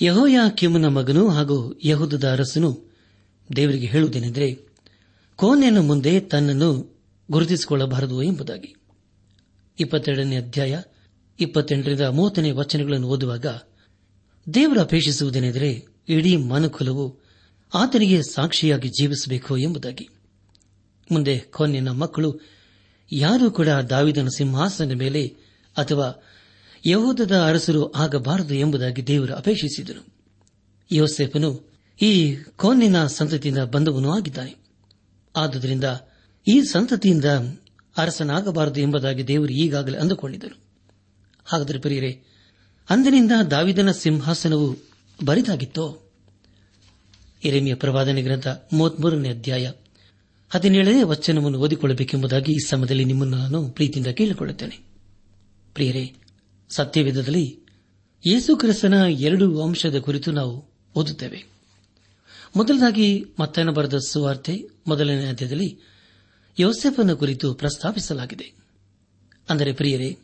ಯಹೋಯ 0.01 0.38
ಕಿಮನ 0.56 0.88
ಮಗನು 0.88 1.30
ಹಾಗೂ 1.30 1.80
ಯಹುದದ 1.84 2.32
ಅರಸನು 2.32 2.91
ದೇವರಿಗೆ 3.56 3.88
ಹೇಳುವುದೇನೆಂದರೆ 3.88 4.60
ಕೋನೆಯನ್ನು 5.36 5.84
ಮುಂದೆ 5.84 6.19
ತನ್ನನ್ನು 6.19 6.99
ಗುರುತಿಸಿಕೊಳ್ಳಬಾರದು 7.32 8.23
ಎಂಬುದಾಗಿ. 8.23 8.75
ಇಪ್ಪತ್ತೆರಡನೇ 9.80 10.36
ಅಧ್ಯಾಯ, 10.36 10.82
ಇಪ್ಪತ್ತೆಂಟರಿಂದ 11.39 12.01
ಮೂವತ್ತನೇ 12.01 12.51
ವಚನಗಳನ್ನು 12.51 13.08
ಓದುವಾಗ, 13.08 13.45
ದೇವರು 14.53 14.82
ಅಪೇಕ್ಷಿಸುವುದೇನೆಂದರೆ 14.82 15.96
ಇಡೀ 16.10 16.38
ಮನುಕುಲವು 16.38 17.20
ಆತನಿಗೆ 17.74 18.24
ಸಾಕ್ಷಿಯಾಗಿ 18.24 18.89
ಜೀವಿಸಬೇಕು 18.89 19.58
ಎಂಬುದಾಗಿ. 19.58 20.10
ಮುಂದೆ 21.12 21.39
ಕೊನ್ನಿನ 21.39 21.89
ಮಕ್ಕಳು 21.89 22.39
ಯಾರೂ 23.12 23.52
ಕೂಡ 23.52 23.67
ದಾವಿದನ 23.67 24.28
ಸಿಂಹಾಸನ 24.28 24.91
ಮೇಲೆ 24.93 25.28
ಅಥವಾ 25.78 26.24
ಯಹೂದದ 26.86 27.38
ಅರಸರು 27.38 27.91
ಆಗಬಾರದು 27.91 28.54
ಎಂಬುದಾಗಿ 28.54 29.08
ದೇವರು 29.08 29.34
ಅಪೇಕ್ಷಿಸಿದರು 29.34 30.06
ಯೋಸೆಫನು 30.91 31.74
ಈ 32.02 32.36
ಕೋನ್ನಿನ 32.36 33.08
ಸಂತತಿಯಿಂದ 33.08 33.60
ಬಂದವನು 33.60 34.12
ಆಗಿದ್ದಾನೆ. 34.12 34.56
ಆದುದರಿಂದ 35.36 35.84
ಈ 36.48 36.62
ಸಂತತಿಯಿಂದ 36.62 37.26
ಅರಸನಾಗಬಾರದು 37.98 38.82
ಎಂಬುದಾಗಿ 38.82 39.28
ದೇವರು 39.28 39.50
ಈಗಾಗಲೇ 39.50 39.98
ಅಂದುಕೊಂಡಿದ್ದರು 39.98 40.58
ಹಾಗಾದರೆ 41.46 41.80
ಪ್ರಿಯರೇ, 41.80 42.24
ಅಂದಿನಿಂದ 42.89 43.32
ದಾವಿದನ 43.52 43.91
ಸಿಂಹಾಸನವು 43.91 44.96
ಬರಿದಾಗಿತ್ತೋ? 45.25 46.12
ಎರೆಮಿಯ 47.43 47.75
ಪ್ರವಾದನೆ 47.75 48.21
ಗ್ರಂಥ 48.21 48.47
ಮೂವತ್ಮೂರನೇ 48.73 49.30
ಅಧ್ಯಾಯ. 49.30 49.71
ಹದಿನೇಳನೇ 50.49 51.03
ವಚನವನ್ನು 51.03 51.60
ಓದಿಕೊಳ್ಳಬೇಕೆಂಬುದಾಗಿ 51.60 52.51
ಈ 52.51 52.58
ಸಮಯದಲ್ಲಿ 52.58 53.06
ನಿಮ್ಮನ್ನು 53.06 53.38
ನಾನು 53.38 53.69
ಪ್ರೀತಿಯಿಂದ 53.69 54.08
ಕೇಳಿಕೊಳ್ಳುತ್ತೇನೆ. 54.08 54.80
ಪ್ರಿಯರೇ, 55.73 56.13
ಸತ್ಯವೇದದಲ್ಲಿ 56.69 57.60
ಯೇಸು 58.27 58.58
ಕ್ರಿಸ್ತನ 58.58 58.93
ಎರಡು 58.93 59.62
ಅಂಶದ 59.62 59.99
ಕುರಿತು 59.99 60.32
ನಾವು 60.32 60.65
ಓದುತ್ತೇವೆ. 60.95 61.45
ಮೊದಲದಾಗಿ 62.56 63.25
ಮತ್ತನ 63.39 63.69
ಬರೆದ 63.69 63.93
ಸುವಾರ್ತೆ 63.97 64.69
ಮೊದಲನೇ 64.88 65.25
ಅಧ್ಯಾಯದಲ್ಲಿ 65.25 65.80
ಯೋಸೆಫನ 66.60 67.13
ಕುರಿತು 67.13 67.53
ಪ್ರಸ್ತಾಪಿಸಲಾಗಿದೆ. 67.53 68.53
ಅಂದರೆ 69.49 69.73
ಪ್ರಿಯರೇ, 69.73 70.17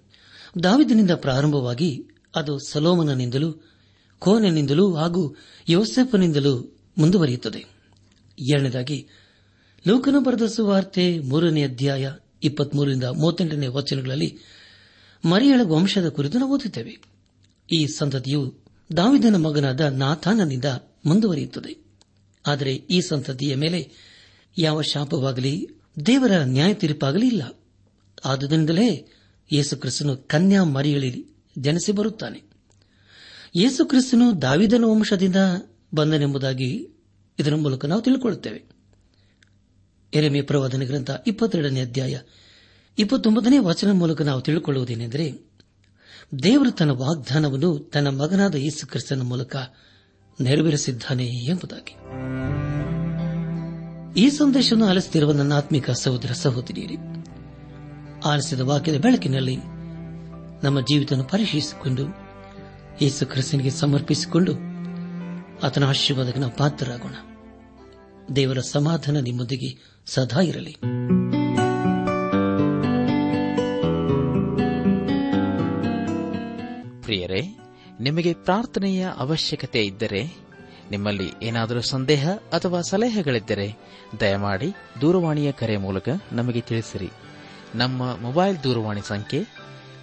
ದಾವಿದನಿಂದ 0.63 1.11
ಪ್ರಾರಂಭವಾಗಿ 1.11 2.03
ಅದು 2.35 2.59
ಸಲೋಮನನಿಂದಲೂ 2.59 3.72
ಕೋನನಿಂದಲೂ 4.23 4.93
ಹಾಗೂ 4.93 5.35
ಯೋಸೆಫನಿಂದಲೂ 5.69 6.77
ಮುಂದುವರಿಯುತ್ತದೆ. 6.97 7.65
ಎರಡನೇದಾಗಿ, 8.49 9.07
ಲೋಕನು 9.87 10.21
ಬರೆದ 10.21 10.45
ಸುವಾರ್ತೆ 10.45 11.19
ಮೂರನೇ 11.19 11.63
ಅಧ್ಯಾಯ 11.63 12.11
ಇಪ್ಪತ್ಮೂರರಿಂದ 12.43 13.03
ಮೂವತ್ತೆಂಟನೇ 13.03 13.67
ವಚನಗಳಲ್ಲಿ 13.67 14.37
ಮರಿಯಳ 15.25 15.61
ವಂಶದ 15.63 16.09
ಕುರಿತು 16.09 16.39
ನಾವು 16.39 16.55
ಓದುತ್ತೇವೆ. 16.55 16.97
ಈ 17.73 17.85
ಸಂತತಿಯು 17.85 18.57
ದಾವಿದನ 18.97 19.35
ಮಗನಾದ 19.35 19.81
ನಾಥಾನನಿಂದ 19.81 20.65
ಮುಂದುವರಿಯುತ್ತದೆ. 21.05 21.85
ಆದರೆ 22.47 22.73
ಈ 22.73 23.01
ಸಂತತಿಯ 23.01 23.55
ಮೇಲೆ 23.55 23.91
ಯಾವ 24.57 24.81
ಶಾಪವಾಗಲಿ, 24.81 25.67
ದೇವರ 26.05 26.31
ನ್ಯಾಯ 26.31 26.73
ತೀರ್ಪಾಗಲಿ 26.73 27.27
ಇಲ್ಲ. 27.27 27.59
ಆದುದರಿಂದಲೇ 28.25 29.07
ಯೇಸುಕ್ರಿಸ್ತನು 29.53 30.17
ಕನ್ಯಾ 30.17 30.63
ಮರಿಯಳಿ 30.63 31.25
ಜನಿಸಿ 31.57 31.91
ಬರುತ್ತಾನೆ. 31.91 32.52
ಯೇಸುಕ್ರಿಸ್ತನು 33.55 34.41
ದಾವಿದನ 34.41 34.83
ವಂಶದಿಂದ 34.83 35.35
ಬಂದನೆಂಬುದಾಗಿ 35.93 36.89
ಇದರ 37.39 37.55
ಮೂಲಕ 37.55 37.85
ನಾವು 37.85 38.01
ತಿಳಿದುಕೊಳ್ಳುತ್ತೇವೆ 38.01 38.63
ಎರೆಮೆ 40.13 40.41
ಪ್ರವಾದನ 40.41 40.83
ಗ್ರಂಥ 40.83 41.11
ಇಪ್ಪತ್ತೆರಡನೇ 41.27 41.81
ಅಧ್ಯಾಯ 41.81 42.19
ಇಪ್ಪತ್ತೊಂಬತ್ತನೇ 42.97 43.57
ವಚನ 43.57 43.91
ಮೂಲಕ 43.91 44.21
ನಾವು 44.21 44.41
ತಿಳಿದುಕೊಳ್ಳುವುದೇನೆಂದರೆ 44.41 45.33
ದೇವರು 46.43 46.71
ತನ್ನ 46.71 46.91
ವಾಗ್ದಾನವನ್ನು 46.91 47.79
ತನ್ನ 47.79 48.07
ಮಗನಾದ 48.07 48.55
ಯೇಸು 48.55 48.87
ಕ್ರಿಸ್ತನ 48.87 49.21
ಮೂಲಕ 49.21 49.55
ನೆರವೇರಿಸಿದ್ದಾನೆ 50.41 51.25
ಎಂಬುದಾಗಿ. 51.25 51.95
ಈ 54.19 54.29
ಸಂದೇಶವನ್ನು 54.29 54.85
ಆಲಿಸುತ್ತಿರುವ 54.85 55.31
ನನ್ನ 55.31 55.53
ಆತ್ಮಿಕ 55.53 55.91
ಸಹೋದರ 55.91 56.31
ಸಹೋದರಿಯರಿ, 56.33 56.97
ಆಲಿಸಿದ 58.25 58.59
ವಾಕ್ಯದ 58.59 59.01
ಬೆಳಕಿನಲ್ಲಿ 59.01 59.55
ನಮ್ಮ 60.63 60.81
ಜೀವಿತ 60.81 61.13
ಪರಿಶೀಲಿಸಿಕೊಂಡು 61.13 62.22
ಯೇಸು 63.01 63.25
ಕ್ರಿಸ್ತನಿಗೆ 63.25 63.69
ಸಮರ್ಪಿಸಿಕೊಂಡು 63.69 64.53
ಆತನ 65.63 65.85
ಆಶೀರ್ವಾದಕ್ಕೆ 65.85 66.39
ನಾವು 66.39 66.55
ಪಾತ್ರರಾಗೋಣ. 66.55 67.13
ದೇವರ 68.35 68.59
ಸಮಾಧಾನ 68.59 69.19
ನಿಮ್ಮೊಂದಿಗೆ 69.19 70.01
ಸದಾ 70.05 70.41
ಇರಲಿ. 70.41 70.71
ಪ್ರಿಯರೇ, 77.01 77.59
ನಿಮಗೆ 77.99 78.33
ಪ್ರಾರ್ಥನೆಯ 78.33 79.07
ಅವಶ್ಯಕತೆ 79.17 79.83
ಇದ್ದರೆ, 79.85 80.23
ನಿಮ್ಮಲ್ಲಿ 80.91 81.31
ಏನಾದರೂ 81.41 81.81
ಸಂದೇಹ 81.81 82.29
ಅಥವಾ 82.31 82.81
ಸಲಹೆಗಳಿದ್ದರೆ, 82.81 83.77
ದಯಮಾಡಿ 84.19 84.73
ದೂರವಾಣಿಯ 85.01 85.51
ಕರೆ 85.51 85.77
ಮೂಲಕ 85.77 86.09
ನಮಗೆ 86.31 86.61
ತಿಳಿಸಿರಿ. 86.61 87.11
ನಮ್ಮ 87.75 88.17
ಮೊಬೈಲ್ 88.21 88.63
ದೂರವಾಣಿ 88.63 89.01
ಸಂಖ್ಯೆ 89.07 89.47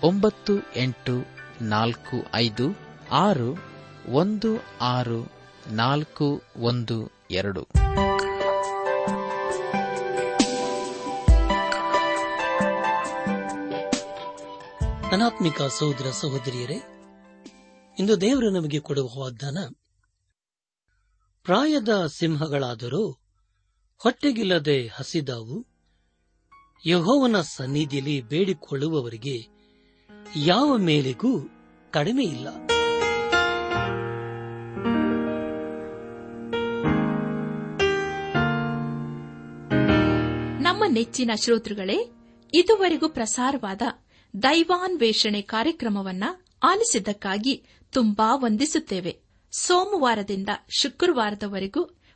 ಒಂಬತ್ತು 0.03 0.53
ಎಂಟು 0.76 1.39
ನಾಲ್ಕು 1.61 2.27
ಐದು 2.35 2.66
ಆರು 3.11 3.57
ಒಂದು 4.12 4.62
ಆರು 4.81 5.33
ನಾಲ್ಕು 5.70 6.42
ಒಂದು 6.57 7.11
ಎರಡು. 7.31 7.62
ಧನಾತ್ಮಿಕ 15.11 15.62
ಸಹೋದರ 15.62 16.07
ಸಹೋದರಿಯರೇ, 16.11 16.75
ಇಂದು 17.99 18.20
ದೇವರು 18.20 18.51
ನಮಗೆ 18.51 18.81
ಕೊಡುವ 18.81 19.20
ವಾಗ್ದಾನ, 19.20 19.59
ಪ್ರಾಯದ 21.42 22.07
ಸಿಂಹಗಳಾದರೂ 22.07 23.11
ಹೊಟ್ಟೆಗಿಲ್ಲದೆ 23.99 24.87
ಹಸಿದಾವು, 24.87 25.66
ಯಹೋವನ 26.87 27.40
ಸನ್ನಿಧಿಯಲ್ಲಿ 27.40 28.20
ಬೇಡಿಕೊಳ್ಳುವವರಿಗೆ 28.20 29.60
ಯಾವ 30.37 30.77
ಮೇಲೆಗೂ 30.77 31.49
ಕಡಿಮೆ 31.90 32.25
ಇಲ್ಲ. 32.25 32.49
ನಮ್ಮ 40.62 40.85
ನೆಚ್ಚಿನ 40.88 41.31
ಶ್ರೋತೃಗಳೇ, 41.45 42.11
ಇದುವರೆಗೂ 42.55 43.09
ಪ್ರಸಾರವಾದ 43.09 43.83
ದೈವಾನ್ವೇಷಣೆ 44.43 45.43
ಕಾರ್ಯಕ್ರಮವನ್ನ 45.43 46.25
ಆಲಿಸಿದ್ದಕ್ಕಾಗಿ 46.62 47.64
ತುಂಬಾ 47.93 48.37
ವಂದಿಸುತ್ತೇವೆ. 48.37 49.21
ಸೋಮವಾರದಿಂದ 49.53 50.49
ಶುಕ್ರವಾರದವರೆಗೂ 50.81 51.99